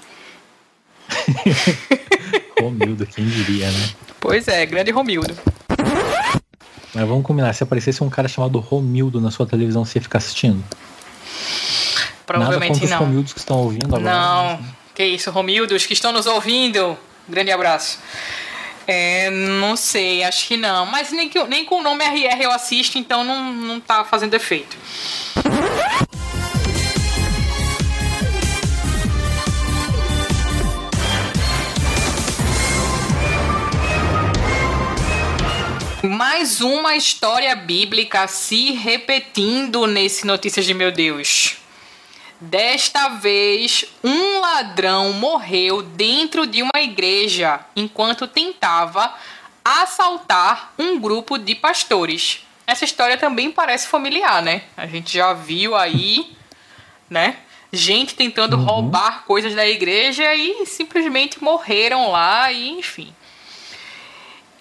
Romildo, 2.59 3.05
quem 3.05 3.25
diria, 3.25 3.69
né? 3.69 3.89
Pois 4.19 4.47
é, 4.47 4.65
grande 4.65 4.91
Romildo. 4.91 5.35
Mas 6.93 7.07
vamos 7.07 7.25
combinar, 7.25 7.53
se 7.53 7.61
aparecesse 7.61 8.03
um 8.03 8.09
cara 8.09 8.27
chamado 8.27 8.59
Romildo 8.59 9.21
na 9.21 9.29
sua 9.29 9.45
televisão, 9.45 9.85
você 9.85 9.99
ia 9.99 10.01
ficar 10.01 10.17
assistindo? 10.17 10.63
Nada 10.63 10.75
Provavelmente 12.25 12.83
os 12.83 12.89
não. 12.89 12.99
Romildos 12.99 13.33
que 13.33 13.39
estão 13.39 13.57
ouvindo 13.57 13.95
agora. 13.95 14.03
Não. 14.03 14.65
Que 14.95 15.05
isso, 15.05 15.29
Romildos 15.29 15.85
que 15.85 15.93
estão 15.93 16.11
nos 16.11 16.25
ouvindo. 16.25 16.97
Grande 17.27 17.51
abraço. 17.51 17.99
É, 18.87 19.29
não 19.29 19.75
sei, 19.75 20.23
acho 20.23 20.47
que 20.47 20.57
não. 20.57 20.85
Mas 20.85 21.11
nem, 21.11 21.27
que, 21.29 21.43
nem 21.45 21.65
com 21.65 21.79
o 21.79 21.83
nome 21.83 22.03
RR 22.03 22.43
eu 22.43 22.51
assisto, 22.51 22.97
então 22.97 23.23
não, 23.23 23.51
não 23.53 23.79
tá 23.79 24.03
fazendo 24.03 24.33
efeito. 24.33 24.77
Mais 36.03 36.61
uma 36.61 36.95
história 36.95 37.55
bíblica 37.55 38.27
se 38.27 38.71
repetindo 38.71 39.87
nesse 39.87 40.25
Notícias 40.25 40.65
de 40.65 40.73
Meu 40.73 40.91
Deus. 40.91 41.57
Desta 42.39 43.09
vez, 43.09 43.85
um 44.03 44.39
ladrão 44.41 45.13
morreu 45.13 45.81
dentro 45.81 46.45
de 46.45 46.61
uma 46.61 46.81
igreja 46.81 47.61
enquanto 47.75 48.27
tentava 48.27 49.13
assaltar 49.63 50.73
um 50.77 50.99
grupo 50.99 51.37
de 51.37 51.55
pastores. 51.55 52.45
Essa 52.67 52.83
história 52.83 53.17
também 53.17 53.51
parece 53.51 53.87
familiar, 53.87 54.41
né? 54.41 54.63
A 54.75 54.85
gente 54.85 55.13
já 55.13 55.33
viu 55.33 55.75
aí, 55.75 56.35
né? 57.09 57.37
Gente 57.71 58.15
tentando 58.15 58.57
roubar 58.57 59.23
coisas 59.25 59.55
da 59.55 59.67
igreja 59.67 60.35
e 60.35 60.65
simplesmente 60.65 61.43
morreram 61.43 62.11
lá 62.11 62.51
e 62.51 62.69
enfim. 62.69 63.13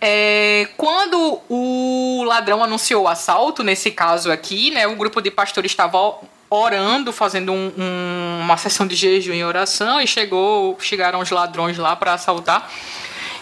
É, 0.07 0.69
quando 0.77 1.41
o 1.49 2.25
ladrão 2.27 2.63
anunciou 2.63 3.05
o 3.05 3.09
assalto, 3.09 3.63
nesse 3.63 3.91
caso 3.91 4.31
aqui, 4.31 4.71
né, 4.71 4.87
o 4.87 4.95
grupo 4.97 5.19
de 5.23 5.31
pastores 5.31 5.73
estava 5.73 5.99
orando, 6.51 7.11
fazendo 7.11 7.51
um- 7.55 7.73
um- 7.75 8.41
uma 8.43 8.59
sessão 8.59 8.87
de 8.87 8.95
jejum 8.95 9.33
e 9.33 9.43
oração, 9.43 9.99
e 9.99 10.07
chegou, 10.07 10.77
chegaram 10.79 11.21
os 11.21 11.31
ladrões 11.31 11.79
lá 11.79 11.97
para 11.97 12.13
assaltar. 12.13 12.71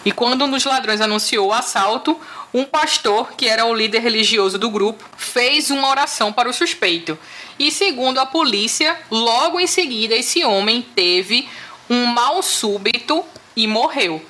E 0.05 0.13
quando 0.13 0.45
um 0.45 0.51
dos 0.53 0.65
ladrões 0.65 1.01
anunciou 1.01 1.49
o 1.49 1.53
assalto, 1.53 2.17
um 2.55 2.63
pastor, 2.65 3.33
que 3.33 3.49
era 3.49 3.65
o 3.65 3.75
líder 3.75 3.99
religioso 3.99 4.57
do 4.57 4.71
grupo, 4.71 5.05
fez 5.17 5.69
uma 5.69 5.89
oração 5.89 6.33
para 6.33 6.49
o 6.49 6.53
suspeito. 6.53 7.19
E 7.59 7.73
segundo 7.73 8.19
a 8.21 8.27
polícia, 8.27 8.97
logo 9.11 9.59
em 9.59 9.67
seguida 9.67 10.15
esse 10.15 10.45
homem 10.45 10.81
teve 10.81 11.49
um 11.91 12.07
mal 12.07 12.41
súbito 12.41 13.25
e 13.57 13.67
morreu. 13.67 14.25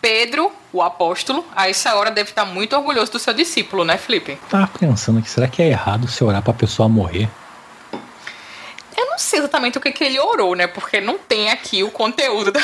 Pedro, 0.00 0.52
o 0.74 0.82
apóstolo, 0.82 1.44
a 1.54 1.70
essa 1.70 1.94
hora 1.94 2.10
deve 2.10 2.30
estar 2.30 2.44
muito 2.44 2.74
orgulhoso 2.76 3.12
do 3.12 3.18
seu 3.18 3.32
discípulo, 3.32 3.84
né, 3.84 3.96
Felipe? 3.96 4.38
Tava 4.50 4.66
pensando 4.66 5.20
aqui, 5.20 5.30
será 5.30 5.46
que 5.46 5.62
é 5.62 5.68
errado 5.68 6.08
se 6.08 6.22
orar 6.24 6.42
pra 6.42 6.52
pessoa 6.52 6.88
morrer? 6.88 7.28
Eu 8.96 9.06
não 9.06 9.18
sei 9.18 9.38
exatamente 9.38 9.78
o 9.78 9.80
que, 9.80 9.92
que 9.92 10.02
ele 10.02 10.18
orou, 10.18 10.54
né? 10.54 10.66
Porque 10.66 11.00
não 11.00 11.16
tem 11.16 11.50
aqui 11.50 11.82
o 11.84 11.90
conteúdo 11.90 12.50
da, 12.50 12.60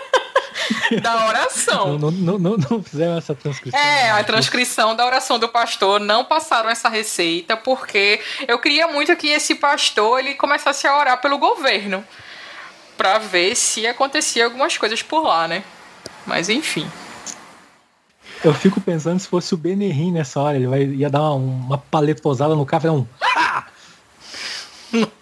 da 1.02 1.26
oração. 1.26 1.98
Não, 1.98 2.10
não, 2.10 2.38
não, 2.38 2.56
não 2.56 2.82
fizeram 2.82 3.18
essa 3.18 3.34
transcrição. 3.34 3.78
É, 3.78 4.10
a 4.10 4.24
transcrição 4.24 4.96
da 4.96 5.04
oração 5.04 5.38
do 5.38 5.48
pastor 5.48 6.00
não 6.00 6.24
passaram 6.24 6.70
essa 6.70 6.88
receita 6.88 7.56
porque 7.56 8.20
eu 8.46 8.58
queria 8.58 8.88
muito 8.88 9.14
que 9.16 9.28
esse 9.28 9.54
pastor 9.54 10.20
ele 10.20 10.34
começasse 10.34 10.86
a 10.86 10.98
orar 10.98 11.20
pelo 11.20 11.36
governo 11.36 12.02
Pra 12.98 13.16
ver 13.16 13.54
se 13.54 13.86
acontecia 13.86 14.44
algumas 14.44 14.76
coisas 14.76 15.00
por 15.02 15.22
lá, 15.22 15.46
né? 15.46 15.62
Mas 16.26 16.48
enfim. 16.48 16.90
Eu 18.44 18.54
fico 18.54 18.80
pensando 18.80 19.18
se 19.18 19.28
fosse 19.28 19.52
o 19.54 19.56
Benerrim 19.56 20.12
nessa 20.12 20.40
hora, 20.40 20.56
ele 20.56 20.66
vai, 20.66 20.84
ia 20.84 21.10
dar 21.10 21.20
uma, 21.20 21.34
uma 21.34 21.78
paletosada 21.78 22.54
no 22.54 22.64
carro, 22.64 22.82
fazer 22.82 22.94
um. 22.94 23.06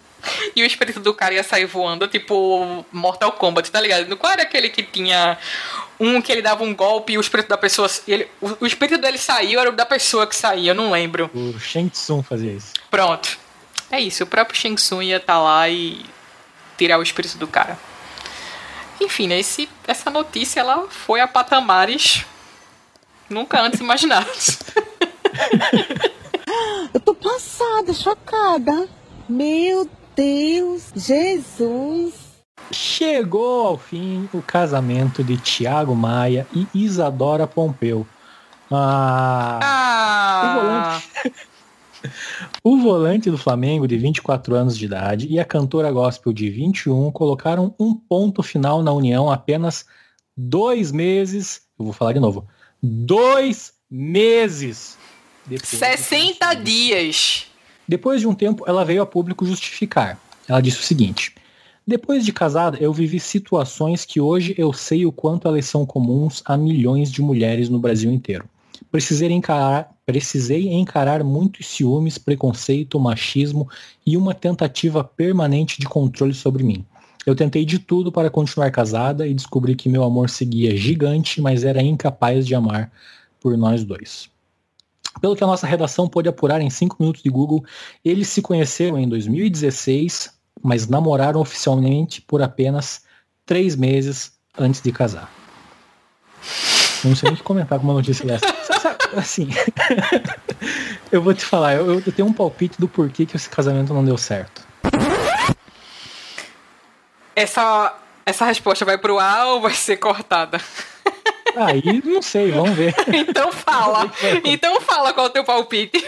E 0.55 0.61
o 0.61 0.65
espírito 0.65 0.99
do 0.99 1.13
cara 1.13 1.35
ia 1.35 1.43
sair 1.43 1.65
voando, 1.65 2.07
tipo 2.07 2.83
Mortal 2.91 3.31
Kombat, 3.33 3.71
tá 3.71 3.79
ligado? 3.79 4.17
Qual 4.17 4.33
era 4.33 4.41
aquele 4.41 4.69
que 4.69 4.83
tinha 4.83 5.37
um 5.99 6.21
que 6.21 6.31
ele 6.31 6.41
dava 6.41 6.63
um 6.63 6.75
golpe 6.75 7.13
e 7.13 7.17
o 7.17 7.21
espírito 7.21 7.47
da 7.47 7.57
pessoa. 7.57 7.89
Ele, 8.07 8.27
o, 8.41 8.57
o 8.61 8.67
espírito 8.67 8.99
dele 8.99 9.17
saiu, 9.17 9.59
era 9.59 9.69
o 9.69 9.75
da 9.75 9.85
pessoa 9.85 10.27
que 10.27 10.35
saía, 10.35 10.71
eu 10.71 10.75
não 10.75 10.91
lembro. 10.91 11.29
O 11.33 11.59
Shang 11.59 11.89
Tsung 11.89 12.23
fazia 12.23 12.51
isso. 12.51 12.73
Pronto. 12.89 13.37
É 13.89 13.99
isso, 14.01 14.23
o 14.23 14.27
próprio 14.27 14.59
Shang 14.59 14.75
Tsung 14.75 15.03
ia 15.03 15.17
estar 15.17 15.39
lá 15.39 15.69
e 15.69 16.05
tirar 16.77 16.99
o 16.99 17.03
espírito 17.03 17.37
do 17.37 17.47
cara. 17.47 17.77
Enfim, 18.99 19.27
né, 19.27 19.39
esse, 19.39 19.69
essa 19.87 20.09
notícia 20.09 20.59
ela 20.59 20.87
foi 20.89 21.21
a 21.21 21.27
patamares 21.27 22.25
nunca 23.29 23.61
antes 23.61 23.79
imaginados. 23.79 24.59
Eu 26.93 26.99
tô 26.99 27.13
passada, 27.13 27.93
chocada. 27.93 28.87
Meu 29.27 29.89
Deus, 30.15 30.91
Jesus. 30.95 32.13
Chegou 32.71 33.67
ao 33.67 33.77
fim 33.77 34.27
o 34.33 34.41
casamento 34.41 35.23
de 35.23 35.37
Tiago 35.37 35.95
Maia 35.95 36.47
e 36.53 36.67
Isadora 36.73 37.47
Pompeu. 37.47 38.05
Ah, 38.71 39.59
Ah, 39.61 41.01
o 42.63 42.77
volante 42.77 43.29
do 43.31 43.37
Flamengo, 43.37 43.87
de 43.87 43.97
24 43.97 44.55
anos 44.55 44.77
de 44.77 44.85
idade, 44.85 45.27
e 45.27 45.39
a 45.39 45.45
cantora 45.45 45.91
gospel 45.91 46.33
de 46.33 46.49
21 46.49 47.11
colocaram 47.11 47.73
um 47.79 47.93
ponto 47.93 48.43
final 48.43 48.83
na 48.83 48.91
união 48.91 49.31
apenas 49.31 49.85
dois 50.35 50.91
meses. 50.91 51.61
Eu 51.79 51.85
vou 51.85 51.93
falar 51.93 52.13
de 52.13 52.19
novo. 52.19 52.47
Dois 52.81 53.73
meses. 53.89 54.97
depois 55.45 55.71
do 55.71 55.77
60 55.77 56.45
suicídio. 56.45 56.63
dias. 56.63 57.47
Depois 57.87 58.21
de 58.21 58.27
um 58.27 58.33
tempo, 58.33 58.65
ela 58.67 58.83
veio 58.83 59.01
a 59.01 59.05
público 59.05 59.45
justificar. 59.45 60.19
Ela 60.47 60.61
disse 60.61 60.79
o 60.79 60.83
seguinte: 60.83 61.33
Depois 61.85 62.25
de 62.25 62.33
casada, 62.33 62.77
eu 62.79 62.91
vivi 62.91 63.19
situações 63.19 64.05
que 64.05 64.19
hoje 64.19 64.53
eu 64.57 64.73
sei 64.73 65.05
o 65.05 65.11
quanto 65.11 65.47
elas 65.47 65.65
são 65.65 65.85
comuns 65.85 66.41
a 66.45 66.57
milhões 66.57 67.11
de 67.11 67.21
mulheres 67.21 67.69
no 67.69 67.79
Brasil 67.79 68.11
inteiro. 68.11 68.47
Precisei 68.91 69.31
encarar, 69.31 69.89
precisei 70.05 70.71
encarar 70.73 71.23
muitos 71.23 71.67
ciúmes, 71.67 72.17
preconceito, 72.17 72.99
machismo 72.99 73.67
e 74.05 74.15
uma 74.15 74.33
tentativa 74.33 75.03
permanente 75.03 75.79
de 75.79 75.87
controle 75.87 76.33
sobre 76.33 76.63
mim. 76.63 76.85
Eu 77.27 77.35
tentei 77.35 77.65
de 77.65 77.77
tudo 77.77 78.09
para 78.09 78.29
continuar 78.29 78.71
casada 78.71 79.27
e 79.27 79.33
descobri 79.33 79.75
que 79.75 79.89
meu 79.89 80.01
amor 80.05 80.29
seguia 80.29 80.73
gigante, 80.77 81.41
mas 81.41 81.65
era 81.65 81.81
incapaz 81.81 82.47
de 82.47 82.55
amar 82.55 82.89
por 83.41 83.57
nós 83.57 83.83
dois. 83.83 84.29
Pelo 85.19 85.35
que 85.35 85.43
a 85.43 85.47
nossa 85.47 85.67
redação 85.67 86.07
pôde 86.07 86.29
apurar 86.29 86.61
em 86.61 86.69
5 86.69 86.95
minutos 86.99 87.21
de 87.21 87.29
Google, 87.29 87.65
eles 88.05 88.29
se 88.29 88.41
conheceram 88.41 88.97
em 88.97 89.09
2016, 89.09 90.31
mas 90.63 90.87
namoraram 90.87 91.41
oficialmente 91.41 92.21
por 92.21 92.41
apenas 92.41 93.01
3 93.45 93.75
meses 93.75 94.31
antes 94.57 94.81
de 94.81 94.91
casar. 94.93 95.29
Não 97.03 97.15
sei 97.15 97.27
nem 97.29 97.33
o 97.33 97.37
que 97.37 97.43
comentar 97.43 97.77
com 97.77 97.83
uma 97.83 97.93
notícia 97.93 98.25
dessa. 98.25 98.47
Sa- 98.63 98.79
sa- 98.79 98.97
Assim, 99.15 99.49
eu 101.11 101.21
vou 101.21 101.33
te 101.33 101.43
falar, 101.45 101.75
eu, 101.75 101.99
eu 101.99 102.11
tenho 102.11 102.27
um 102.27 102.33
palpite 102.33 102.79
do 102.79 102.87
porquê 102.87 103.25
que 103.25 103.35
esse 103.35 103.49
casamento 103.49 103.93
não 103.93 104.03
deu 104.03 104.17
certo. 104.17 104.66
Essa, 107.37 107.95
essa 108.25 108.45
resposta 108.45 108.83
vai 108.83 108.97
pro 108.97 109.19
ar 109.19 109.45
ou 109.45 109.61
vai 109.61 109.75
ser 109.75 109.97
cortada? 109.97 110.59
Aí, 111.55 112.01
não 112.03 112.19
sei, 112.19 112.51
vamos 112.51 112.71
ver. 112.71 112.95
Então 113.13 113.51
fala. 113.51 114.11
Então 114.43 114.81
fala 114.81 115.13
qual 115.13 115.27
é 115.27 115.29
o 115.29 115.31
teu 115.31 115.43
palpite. 115.43 116.03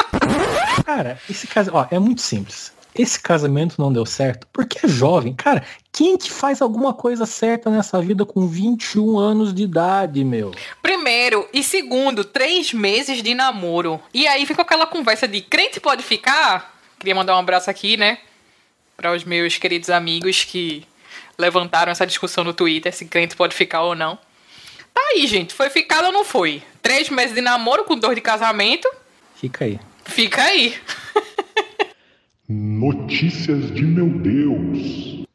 Cara, 0.86 1.20
esse 1.28 1.46
caso, 1.46 1.72
ó, 1.74 1.86
é 1.90 1.98
muito 1.98 2.22
simples. 2.22 2.72
Esse 2.94 3.20
casamento 3.20 3.74
não 3.78 3.92
deu 3.92 4.06
certo 4.06 4.46
porque 4.50 4.86
é 4.86 4.88
jovem. 4.88 5.34
Cara, 5.34 5.62
quem 5.92 6.16
que 6.16 6.30
faz 6.30 6.62
alguma 6.62 6.94
coisa 6.94 7.26
certa 7.26 7.68
nessa 7.68 8.00
vida 8.00 8.24
com 8.24 8.48
21 8.48 9.18
anos 9.18 9.52
de 9.52 9.62
idade, 9.62 10.24
meu? 10.24 10.52
Primeiro. 10.80 11.46
E 11.52 11.62
segundo, 11.62 12.24
três 12.24 12.72
meses 12.72 13.22
de 13.22 13.34
namoro. 13.34 14.00
E 14.14 14.26
aí 14.26 14.46
ficou 14.46 14.62
aquela 14.62 14.86
conversa 14.86 15.28
de 15.28 15.42
crente 15.42 15.80
pode 15.80 16.02
ficar? 16.02 16.80
Queria 16.98 17.14
mandar 17.14 17.36
um 17.36 17.40
abraço 17.40 17.68
aqui, 17.68 17.98
né? 17.98 18.16
Para 18.96 19.12
os 19.12 19.24
meus 19.24 19.58
queridos 19.58 19.90
amigos 19.90 20.44
que 20.44 20.86
levantaram 21.38 21.92
essa 21.92 22.06
discussão 22.06 22.42
no 22.42 22.54
Twitter, 22.54 22.94
se 22.94 23.04
crente 23.04 23.36
pode 23.36 23.54
ficar 23.54 23.82
ou 23.82 23.94
não. 23.94 24.18
Tá 24.94 25.00
aí, 25.12 25.26
gente. 25.26 25.52
Foi 25.52 25.68
ficado 25.68 26.06
ou 26.06 26.12
não 26.12 26.24
foi? 26.24 26.62
Três 26.80 27.10
meses 27.10 27.34
de 27.34 27.42
namoro 27.42 27.84
com 27.84 27.98
dor 27.98 28.14
de 28.14 28.20
casamento. 28.20 28.88
Fica 29.34 29.66
aí. 29.66 29.78
Fica 30.04 30.42
aí. 30.42 30.74
Notícias 32.48 33.74
de 33.74 33.82
meu 33.82 34.08
Deus. 34.08 35.26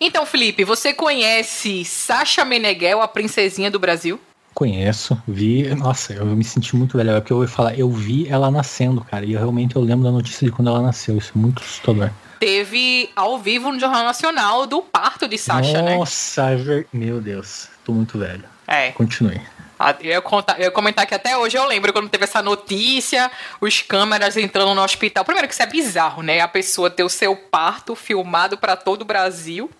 Então, 0.00 0.26
Felipe, 0.26 0.64
você 0.64 0.92
conhece 0.92 1.84
Sasha 1.84 2.44
Meneghel, 2.44 3.00
a 3.00 3.08
princesinha 3.08 3.70
do 3.70 3.78
Brasil? 3.78 4.20
Conheço, 4.58 5.16
vi. 5.24 5.72
Nossa, 5.76 6.14
eu 6.14 6.26
me 6.26 6.42
senti 6.42 6.74
muito 6.74 6.96
velho. 6.96 7.10
É 7.10 7.20
porque 7.20 7.32
eu 7.32 7.42
ia 7.42 7.48
falar, 7.48 7.78
eu 7.78 7.88
vi 7.88 8.26
ela 8.28 8.50
nascendo, 8.50 9.00
cara. 9.04 9.24
E 9.24 9.32
eu 9.34 9.38
realmente 9.38 9.76
eu 9.76 9.82
lembro 9.82 10.02
da 10.04 10.10
notícia 10.10 10.44
de 10.44 10.50
quando 10.50 10.66
ela 10.66 10.82
nasceu. 10.82 11.16
Isso 11.16 11.30
é 11.36 11.38
muito 11.38 11.62
assustador. 11.62 12.10
Teve 12.40 13.08
ao 13.14 13.38
vivo 13.38 13.70
no 13.70 13.78
Jornal 13.78 14.02
Nacional 14.02 14.66
do 14.66 14.82
parto 14.82 15.28
de 15.28 15.38
Sasha, 15.38 15.80
né? 15.80 15.96
Nossa, 15.96 16.50
é 16.50 16.84
meu 16.92 17.20
Deus. 17.20 17.68
Tô 17.84 17.92
muito 17.92 18.18
velho. 18.18 18.42
É. 18.66 18.90
Continue. 18.90 19.40
Ah, 19.78 19.94
Eu 20.00 20.10
ia, 20.10 20.20
contar- 20.20 20.58
eu 20.58 20.64
ia 20.64 20.70
comentar 20.72 21.06
que 21.06 21.14
até 21.14 21.38
hoje 21.38 21.56
eu 21.56 21.64
lembro 21.64 21.92
quando 21.92 22.08
teve 22.08 22.24
essa 22.24 22.42
notícia, 22.42 23.30
os 23.60 23.80
câmeras 23.80 24.36
entrando 24.36 24.74
no 24.74 24.82
hospital. 24.82 25.24
Primeiro 25.24 25.46
que 25.46 25.54
isso 25.54 25.62
é 25.62 25.66
bizarro, 25.66 26.20
né? 26.20 26.40
A 26.40 26.48
pessoa 26.48 26.90
ter 26.90 27.04
o 27.04 27.08
seu 27.08 27.36
parto 27.36 27.94
filmado 27.94 28.58
para 28.58 28.74
todo 28.74 29.02
o 29.02 29.04
Brasil. 29.04 29.70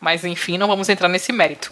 Mas 0.00 0.24
enfim, 0.24 0.56
não 0.56 0.66
vamos 0.66 0.88
entrar 0.88 1.08
nesse 1.08 1.32
mérito. 1.32 1.68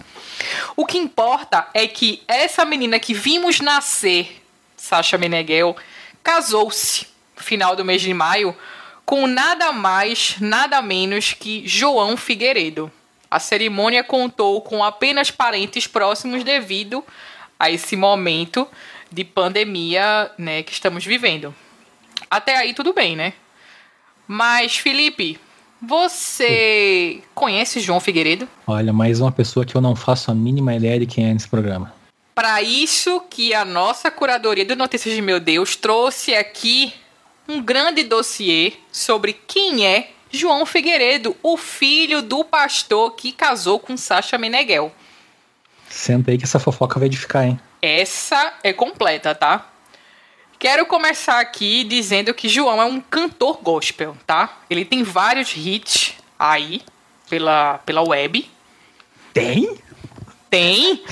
O 0.77 0.85
que 0.85 0.99
importa 0.99 1.67
é 1.73 1.87
que 1.87 2.23
essa 2.29 2.65
menina 2.65 2.99
que 2.99 3.15
vimos 3.15 3.61
nascer, 3.61 4.43
Sasha 4.77 5.17
Meneghel, 5.17 5.77
casou-se 6.23 7.07
final 7.37 7.75
do 7.75 7.85
mês 7.85 8.03
de 8.03 8.13
maio 8.13 8.55
com 9.05 9.27
nada 9.27 9.73
mais, 9.73 10.37
nada 10.39 10.83
menos 10.83 11.33
que 11.33 11.67
João 11.67 12.17
Figueiredo. 12.17 12.93
A 13.31 13.41
cerimônia 13.41 14.05
contou 14.05 14.61
com 14.61 14.85
apenas 14.85 15.31
parentes 15.31 15.87
próximos 15.87 16.45
devido 16.45 17.03
a 17.59 17.71
esse 17.71 17.97
momento 17.97 18.69
de 19.11 19.25
pandemia 19.25 20.31
né, 20.37 20.63
que 20.63 20.73
estamos 20.73 21.05
vivendo. 21.05 21.55
Até 22.31 22.57
aí 22.57 22.75
tudo 22.75 22.93
bem, 22.93 23.17
né? 23.17 23.33
Mas, 24.27 24.77
Felipe, 24.77 25.41
você 25.81 27.21
conhece 27.35 27.81
João 27.81 28.01
Figueiredo? 28.01 28.49
Olha, 28.67 28.93
mais 28.93 29.21
uma 29.21 29.33
pessoa 29.33 29.65
que 29.65 29.75
eu 29.75 29.81
não 29.81 29.95
faço 29.95 30.31
a 30.31 30.35
mínima 30.35 30.75
ideia 30.75 30.99
de 30.99 31.07
quem 31.07 31.29
é 31.29 31.33
nesse 31.33 31.49
programa. 31.49 31.93
Para 32.35 32.63
isso 32.63 33.21
que 33.29 33.53
a 33.53 33.65
nossa 33.65 34.11
curadoria 34.11 34.65
do 34.65 34.77
Notícias 34.77 35.15
de 35.15 35.21
Meu 35.21 35.41
Deus 35.41 35.75
trouxe 35.75 36.35
aqui 36.35 36.93
um 37.49 37.61
grande 37.63 38.05
dossiê 38.05 38.75
sobre 38.93 39.33
quem 39.33 39.87
é 39.87 40.11
João 40.31 40.67
Figueiredo, 40.67 41.35
o 41.43 41.57
filho 41.57 42.23
do 42.23 42.45
pastor 42.45 43.13
que 43.13 43.33
casou 43.33 43.79
com 43.79 43.97
Sasha 43.97 44.37
Meneghel. 44.37 44.93
Senta 45.89 46.31
aí 46.31 46.39
que 46.39 46.45
essa 46.45 46.59
fofoca 46.59 46.99
vai 46.99 47.07
edificar, 47.07 47.47
hein? 47.47 47.59
Essa 47.81 48.53
é 48.63 48.73
completa, 48.73 49.35
tá? 49.35 49.67
Quero 50.59 50.87
começar 50.87 51.39
aqui 51.39 51.85
dizendo 51.85 52.35
que 52.35 52.49
João 52.49 52.83
é 52.83 52.85
um 52.85 53.01
cantor 53.01 53.61
gospel, 53.63 54.17
tá? 54.27 54.59
Ele 54.69 54.85
tem 54.85 55.05
vários 55.05 55.55
hits 55.57 56.15
aí 56.37 56.83
pela, 57.31 57.79
pela 57.79 58.03
web. 58.03 58.51
Tem? 59.33 59.79
Tem. 60.51 61.05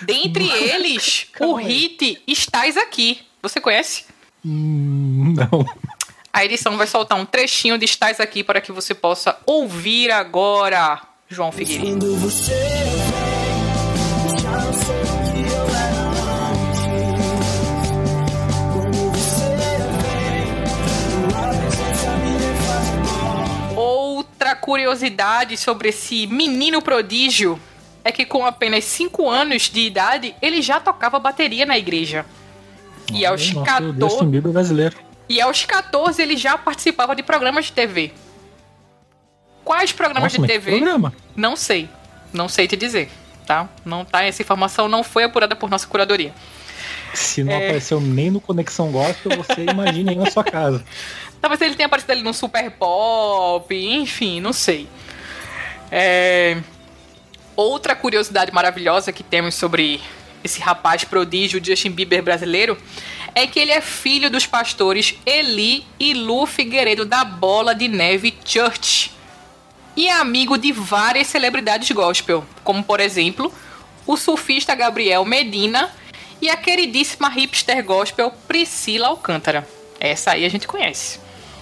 Dentre 0.00 0.48
eles, 0.48 1.26
o 1.40 1.54
hit 1.54 2.22
Estás 2.26 2.78
Aqui. 2.78 3.20
Você 3.42 3.60
conhece? 3.60 4.04
Hum, 4.44 5.34
não. 5.36 5.66
A 6.32 6.44
edição 6.44 6.76
vai 6.78 6.86
soltar 6.86 7.18
um 7.18 7.26
trechinho 7.26 7.76
de 7.76 7.84
Estás 7.84 8.18
Aqui 8.18 8.42
para 8.42 8.62
que 8.62 8.72
você 8.72 8.94
possa 8.94 9.38
ouvir 9.44 10.10
agora, 10.10 11.02
João 11.28 11.52
Figueiredo. 11.52 11.90
Quando 11.90 12.16
você 12.16 12.54
vem, 12.54 14.38
já 14.38 14.50
não 14.52 14.72
sou 14.72 15.15
curiosidade 24.66 25.56
sobre 25.56 25.90
esse 25.90 26.26
menino 26.26 26.82
prodígio 26.82 27.58
é 28.02 28.10
que 28.10 28.26
com 28.26 28.44
apenas 28.44 28.84
5 28.84 29.30
anos 29.30 29.70
de 29.70 29.80
idade, 29.80 30.34
ele 30.42 30.60
já 30.60 30.80
tocava 30.80 31.20
bateria 31.20 31.64
na 31.64 31.78
igreja. 31.78 32.26
E 33.12 33.24
aos, 33.24 33.52
Nossa, 33.52 33.60
o 33.60 33.64
14, 33.64 34.00
Justin 34.00 34.28
Bieber 34.28 34.52
brasileiro. 34.52 34.96
e 35.28 35.40
aos 35.40 35.64
14 35.64 36.20
ele 36.20 36.36
já 36.36 36.58
participava 36.58 37.14
de 37.14 37.22
programas 37.22 37.66
de 37.66 37.72
TV. 37.72 38.12
Quais 39.64 39.92
programas 39.92 40.32
Nossa, 40.32 40.44
de 40.44 40.52
TV? 40.52 40.72
programa. 40.78 41.14
Não 41.36 41.54
sei. 41.54 41.88
Não 42.32 42.48
sei 42.48 42.66
te 42.66 42.76
dizer, 42.76 43.08
tá? 43.46 43.68
Não 43.84 44.04
tá 44.04 44.24
essa 44.24 44.42
informação 44.42 44.88
não 44.88 45.04
foi 45.04 45.22
apurada 45.22 45.54
por 45.54 45.70
nossa 45.70 45.86
curadoria. 45.86 46.34
Se 47.14 47.42
não 47.44 47.52
É. 47.52 47.56
apareceu 47.66 48.00
nem 48.00 48.30
no 48.30 48.40
Conexão 48.40 48.90
Gospel, 48.90 49.36
você 49.36 49.64
imagine 49.70 50.10
aí 50.10 50.16
na 50.16 50.30
sua 50.30 50.44
casa. 50.44 50.84
Talvez 51.40 51.60
ele 51.60 51.74
tenha 51.74 51.86
aparecido 51.86 52.12
ali 52.12 52.22
no 52.22 52.32
Super 52.34 52.70
Pop, 52.72 53.74
enfim, 53.74 54.40
não 54.40 54.52
sei. 54.52 54.88
É, 55.90 56.58
Outra 57.54 57.96
curiosidade 57.96 58.52
maravilhosa 58.52 59.10
que 59.12 59.22
temos 59.22 59.54
sobre 59.54 59.98
esse 60.44 60.60
rapaz 60.60 61.04
prodígio 61.04 61.62
Justin 61.64 61.90
Bieber 61.90 62.22
brasileiro 62.22 62.76
é 63.34 63.46
que 63.46 63.58
ele 63.58 63.70
é 63.72 63.80
filho 63.80 64.30
dos 64.30 64.44
pastores 64.44 65.14
Eli 65.24 65.86
e 65.98 66.12
Lu 66.12 66.44
Figueiredo 66.44 67.06
da 67.06 67.24
Bola 67.24 67.74
de 67.74 67.88
Neve 67.88 68.34
Church. 68.44 69.10
E 69.96 70.06
é 70.08 70.12
amigo 70.12 70.58
de 70.58 70.70
várias 70.70 71.28
celebridades 71.28 71.90
gospel, 71.92 72.44
como 72.62 72.84
por 72.84 73.00
exemplo, 73.00 73.50
o 74.06 74.18
surfista 74.18 74.74
Gabriel 74.74 75.24
Medina 75.24 75.90
e 76.40 76.48
a 76.50 76.56
queridíssima 76.56 77.28
hipster 77.28 77.84
gospel 77.84 78.32
Priscila 78.46 79.08
Alcântara. 79.08 79.66
Essa 79.98 80.32
aí 80.32 80.44
a 80.44 80.48
gente 80.48 80.66
conhece. 80.66 81.18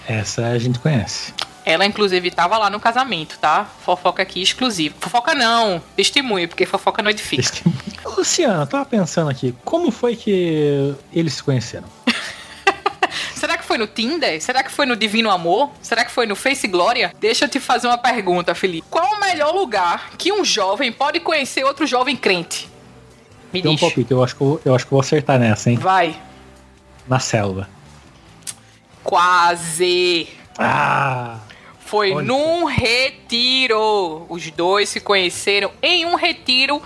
Essa 0.07 0.47
a 0.47 0.57
gente 0.59 0.79
conhece. 0.79 1.33
Ela, 1.65 1.85
inclusive, 1.85 2.29
tava 2.29 2.57
lá 2.59 2.69
no 2.69 2.79
casamento, 2.79 3.39
tá? 3.39 3.67
Fofoca 3.83 4.21
aqui 4.21 4.41
exclusiva. 4.41 4.93
Fofoca 4.99 5.33
não, 5.33 5.81
testemunha, 5.95 6.47
porque 6.47 6.65
fofoca 6.65 7.01
não 7.01 7.09
edifica. 7.09 7.63
Luciana, 8.05 8.61
eu 8.61 8.67
tava 8.67 8.85
pensando 8.85 9.31
aqui, 9.31 9.53
como 9.65 9.89
foi 9.89 10.15
que 10.15 10.93
eles 11.11 11.33
se 11.33 11.43
conheceram? 11.43 11.87
Será 13.35 13.57
que 13.57 13.65
foi 13.65 13.77
no 13.79 13.87
Tinder? 13.87 14.39
Será 14.41 14.63
que 14.63 14.71
foi 14.71 14.85
no 14.85 14.95
Divino 14.95 15.31
Amor? 15.31 15.71
Será 15.81 16.05
que 16.05 16.11
foi 16.11 16.27
no 16.27 16.35
Face 16.35 16.67
Glória? 16.67 17.13
Deixa 17.19 17.45
eu 17.45 17.49
te 17.49 17.59
fazer 17.59 17.87
uma 17.87 17.97
pergunta, 17.97 18.53
Felipe. 18.53 18.87
Qual 18.89 19.15
o 19.15 19.19
melhor 19.19 19.53
lugar 19.53 20.11
que 20.17 20.31
um 20.31 20.45
jovem 20.45 20.91
pode 20.91 21.19
conhecer 21.19 21.63
outro 21.63 21.87
jovem 21.87 22.15
crente? 22.15 22.69
Me 23.55 23.61
Tem 23.61 23.71
um 23.71 23.77
palpite, 23.77 24.11
eu 24.11 24.21
acho, 24.21 24.35
que 24.35 24.41
eu, 24.41 24.61
eu 24.65 24.75
acho 24.75 24.85
que 24.85 24.91
eu 24.91 24.97
vou 24.97 24.99
acertar 24.99 25.39
nessa, 25.39 25.71
hein? 25.71 25.77
Vai. 25.77 26.13
Na 27.07 27.19
selva. 27.19 27.69
Quase. 29.01 30.27
Ah! 30.57 31.37
Foi 31.79 32.21
num 32.21 32.65
retiro. 32.65 34.25
Os 34.27 34.51
dois 34.51 34.89
se 34.89 34.99
conheceram 34.99 35.71
em 35.81 36.05
um 36.05 36.15
retiro 36.15 36.81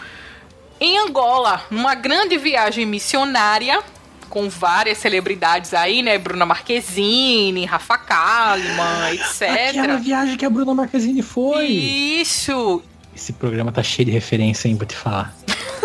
em 0.80 1.00
Angola, 1.00 1.64
numa 1.72 1.96
grande 1.96 2.38
viagem 2.38 2.86
missionária 2.86 3.82
com 4.30 4.48
várias 4.48 5.00
celebridades 5.00 5.74
aí, 5.74 6.04
né? 6.04 6.20
Bruna 6.20 6.46
Marquezine, 6.46 7.66
Rafa 7.66 7.98
Kalimann, 7.98 9.10
etc. 9.16 9.70
Aquela 9.70 9.98
viagem 9.98 10.38
que 10.38 10.46
a 10.46 10.50
Bruna 10.52 10.76
Marquezine 10.76 11.24
foi. 11.24 11.66
Isso. 11.66 12.84
Esse 13.16 13.34
programa 13.34 13.72
tá 13.72 13.82
cheio 13.82 14.06
de 14.06 14.12
referência, 14.12 14.68
hein, 14.68 14.78
pra 14.78 14.86
te 14.86 14.96
falar. 14.96 15.36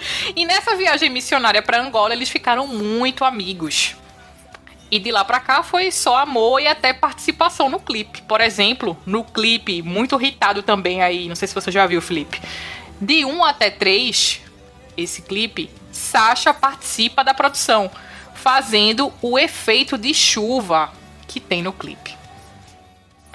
E 0.34 0.44
nessa 0.44 0.76
viagem 0.76 1.10
missionária 1.10 1.62
para 1.62 1.80
Angola, 1.80 2.14
eles 2.14 2.28
ficaram 2.28 2.66
muito 2.66 3.24
amigos. 3.24 3.96
E 4.90 4.98
de 4.98 5.12
lá 5.12 5.24
pra 5.24 5.38
cá 5.38 5.62
foi 5.62 5.90
só 5.92 6.18
amor 6.18 6.60
e 6.60 6.66
até 6.66 6.92
participação 6.92 7.68
no 7.68 7.78
clipe. 7.78 8.22
Por 8.22 8.40
exemplo, 8.40 8.96
no 9.06 9.22
clipe, 9.22 9.82
muito 9.82 10.20
irritado 10.20 10.62
também 10.62 11.00
aí, 11.02 11.28
não 11.28 11.36
sei 11.36 11.46
se 11.46 11.54
você 11.54 11.70
já 11.70 11.86
viu, 11.86 12.02
Felipe. 12.02 12.40
De 13.00 13.24
1 13.24 13.44
até 13.44 13.70
3, 13.70 14.40
esse 14.96 15.22
clipe, 15.22 15.70
Sasha 15.92 16.52
participa 16.52 17.22
da 17.22 17.32
produção, 17.32 17.90
fazendo 18.34 19.12
o 19.22 19.38
efeito 19.38 19.96
de 19.96 20.12
chuva 20.12 20.92
que 21.26 21.38
tem 21.38 21.62
no 21.62 21.72
clipe. 21.72 22.16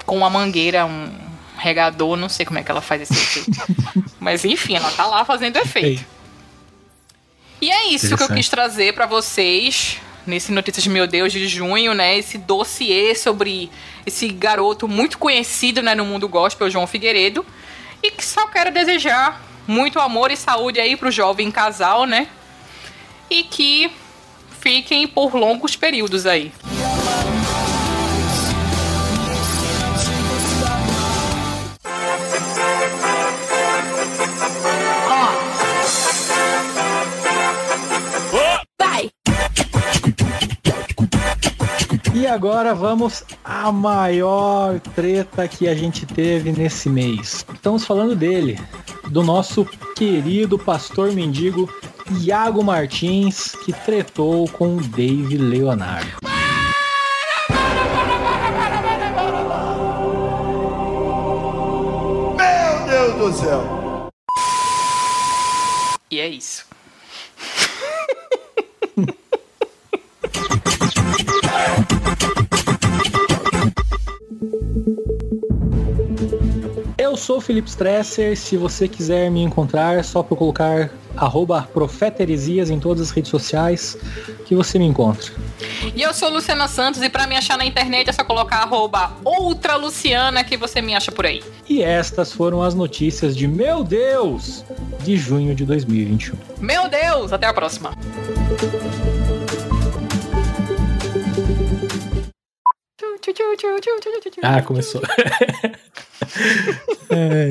Com 0.04 0.18
uma 0.18 0.30
mangueira, 0.30 0.84
um 0.84 1.10
regador, 1.56 2.16
não 2.16 2.28
sei 2.28 2.44
como 2.44 2.58
é 2.58 2.62
que 2.62 2.70
ela 2.70 2.82
faz 2.82 3.02
esse 3.02 3.14
efeito. 3.14 4.12
Mas 4.20 4.44
enfim, 4.44 4.76
ela 4.76 4.90
tá 4.90 5.06
lá 5.06 5.24
fazendo 5.24 5.56
efeito. 5.56 6.04
E 7.60 7.70
é 7.70 7.88
isso 7.88 8.16
que 8.16 8.22
eu 8.22 8.28
quis 8.28 8.48
trazer 8.48 8.92
pra 8.92 9.06
vocês 9.06 9.98
nesse 10.26 10.52
Notícias 10.52 10.82
de 10.82 10.90
Meu 10.90 11.06
Deus 11.06 11.32
de 11.32 11.46
junho, 11.48 11.94
né? 11.94 12.18
Esse 12.18 12.36
dossiê 12.36 13.14
sobre 13.14 13.70
esse 14.04 14.28
garoto 14.28 14.86
muito 14.86 15.18
conhecido 15.18 15.82
né, 15.82 15.94
no 15.94 16.04
mundo 16.04 16.28
gospel, 16.28 16.70
João 16.70 16.86
Figueiredo. 16.86 17.46
E 18.02 18.10
que 18.10 18.24
só 18.24 18.46
quero 18.48 18.70
desejar 18.70 19.40
muito 19.66 19.98
amor 19.98 20.30
e 20.30 20.36
saúde 20.36 20.80
aí 20.80 20.96
pro 20.96 21.10
jovem 21.10 21.50
casal, 21.50 22.04
né? 22.04 22.28
E 23.30 23.42
que 23.42 23.90
fiquem 24.60 25.06
por 25.06 25.34
longos 25.34 25.76
períodos 25.76 26.26
aí. 26.26 26.52
Agora 42.36 42.74
vamos 42.74 43.24
à 43.42 43.72
maior 43.72 44.78
treta 44.94 45.48
que 45.48 45.66
a 45.66 45.74
gente 45.74 46.04
teve 46.04 46.52
nesse 46.52 46.86
mês. 46.86 47.46
Estamos 47.54 47.86
falando 47.86 48.14
dele, 48.14 48.60
do 49.08 49.22
nosso 49.22 49.64
querido 49.96 50.58
pastor 50.58 51.12
mendigo 51.12 51.66
Iago 52.20 52.62
Martins, 52.62 53.52
que 53.64 53.72
tretou 53.72 54.46
com 54.50 54.76
o 54.76 54.80
Dave 54.82 55.38
Leonardo. 55.38 56.18
Meu 62.36 62.86
Deus 62.86 63.14
do 63.14 63.32
céu! 63.32 64.10
E 66.10 66.20
é 66.20 66.28
isso. 66.28 66.65
Sou 77.36 77.38
o 77.38 77.40
Felipe 77.40 77.68
Stresser. 77.68 78.36
Se 78.36 78.56
você 78.56 78.88
quiser 78.88 79.30
me 79.30 79.42
encontrar, 79.42 79.98
é 79.98 80.02
só 80.02 80.22
para 80.22 80.36
colocar 80.36 80.90
arroba 81.16 81.62
profeteresias 81.72 82.70
em 82.70 82.78
todas 82.78 83.08
as 83.08 83.10
redes 83.10 83.30
sociais 83.30 83.96
que 84.46 84.54
você 84.54 84.78
me 84.78 84.86
encontra. 84.86 85.32
E 85.94 86.02
eu 86.02 86.12
sou 86.14 86.30
Luciana 86.30 86.68
Santos 86.68 87.02
e 87.02 87.08
pra 87.08 87.26
me 87.26 87.36
achar 87.36 87.56
na 87.58 87.64
internet 87.64 88.08
é 88.08 88.12
só 88.12 88.24
colocar 88.24 88.58
arroba 88.58 89.12
outra 89.24 89.76
Luciana 89.76 90.44
que 90.44 90.56
você 90.56 90.80
me 90.80 90.94
acha 90.94 91.12
por 91.12 91.26
aí. 91.26 91.42
E 91.68 91.82
estas 91.82 92.32
foram 92.32 92.62
as 92.62 92.74
notícias 92.74 93.36
de 93.36 93.46
Meu 93.46 93.82
Deus 93.84 94.64
de 95.02 95.16
junho 95.16 95.54
de 95.54 95.64
2021. 95.64 96.36
Meu 96.60 96.88
Deus, 96.88 97.32
até 97.32 97.46
a 97.46 97.52
próxima. 97.52 97.92
Ah, 104.42 104.62
começou. 104.62 105.00
É, 107.10 107.48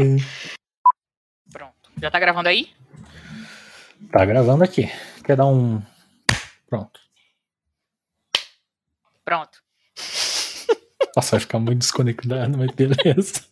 Pronto. 1.51 1.73
Já 2.01 2.11
tá 2.11 2.19
gravando 2.19 2.49
aí? 2.49 2.71
tá 4.11 4.25
gravando 4.25 4.63
aqui. 4.63 4.89
Quer 5.23 5.35
dar 5.37 5.45
um. 5.47 5.81
Pronto. 6.67 6.99
Pronto. 9.23 9.59
Nossa, 11.15 11.31
vai 11.31 11.39
ficar 11.39 11.59
muito 11.59 11.79
desconectado, 11.79 12.57
mas 12.57 12.71
beleza. 12.71 13.45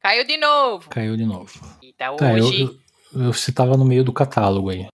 Caiu 0.00 0.26
de 0.26 0.36
novo. 0.36 0.88
Caiu 0.90 1.16
de 1.16 1.24
novo. 1.24 1.52
Eita, 1.82 2.16
Tá, 2.16 2.36
eu, 2.36 2.44
hoje 2.44 2.62
eu, 3.14 3.22
eu 3.26 3.32
se 3.32 3.52
tava 3.52 3.76
no 3.76 3.84
meio 3.84 4.02
do 4.04 4.12
catálogo 4.12 4.70
aí. 4.70 4.86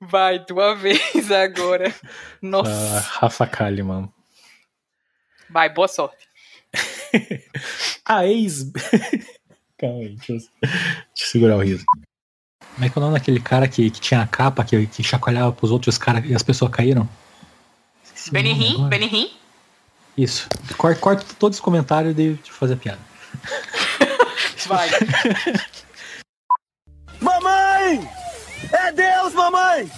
vai 0.00 0.44
tua 0.44 0.74
vez 0.74 1.30
agora. 1.32 1.92
Nossa. 2.40 2.70
Ah, 2.70 3.00
Rafa 3.00 3.46
Kalimann. 3.46 4.08
Vai, 5.52 5.68
boa 5.68 5.88
sorte. 5.88 6.26
A 8.04 8.26
ex. 8.26 8.72
Calma 9.78 9.98
aí, 10.00 10.16
deixa 10.16 10.32
eu, 10.32 10.38
deixa 10.38 10.50
eu 10.62 11.26
segurar 11.26 11.56
o 11.56 11.62
riso. 11.62 11.84
Como 12.74 12.86
é 12.86 12.88
que 12.88 12.98
é 12.98 13.00
o 13.00 13.04
nome 13.04 13.18
daquele 13.18 13.40
cara 13.40 13.68
que, 13.68 13.90
que 13.90 14.00
tinha 14.00 14.22
a 14.22 14.26
capa 14.26 14.64
que, 14.64 14.86
que 14.86 15.02
chacoalhava 15.02 15.52
pros 15.52 15.70
outros 15.70 15.98
caras 15.98 16.24
e 16.24 16.34
as 16.34 16.42
pessoas 16.42 16.70
caíram? 16.70 17.08
Benihim. 18.30 18.88
Benihim. 18.88 19.30
Isso. 20.16 20.48
Corta, 20.78 21.00
corta 21.00 21.26
todos 21.38 21.58
os 21.58 21.60
comentários 21.60 22.16
e 22.18 22.26
eu 22.26 22.38
fazer 22.44 22.74
a 22.74 22.76
piada. 22.76 23.00
Vai. 24.66 24.88
Mamãe! 27.20 28.08
É 28.72 28.92
Deus, 28.92 29.34
mamãe! 29.34 29.90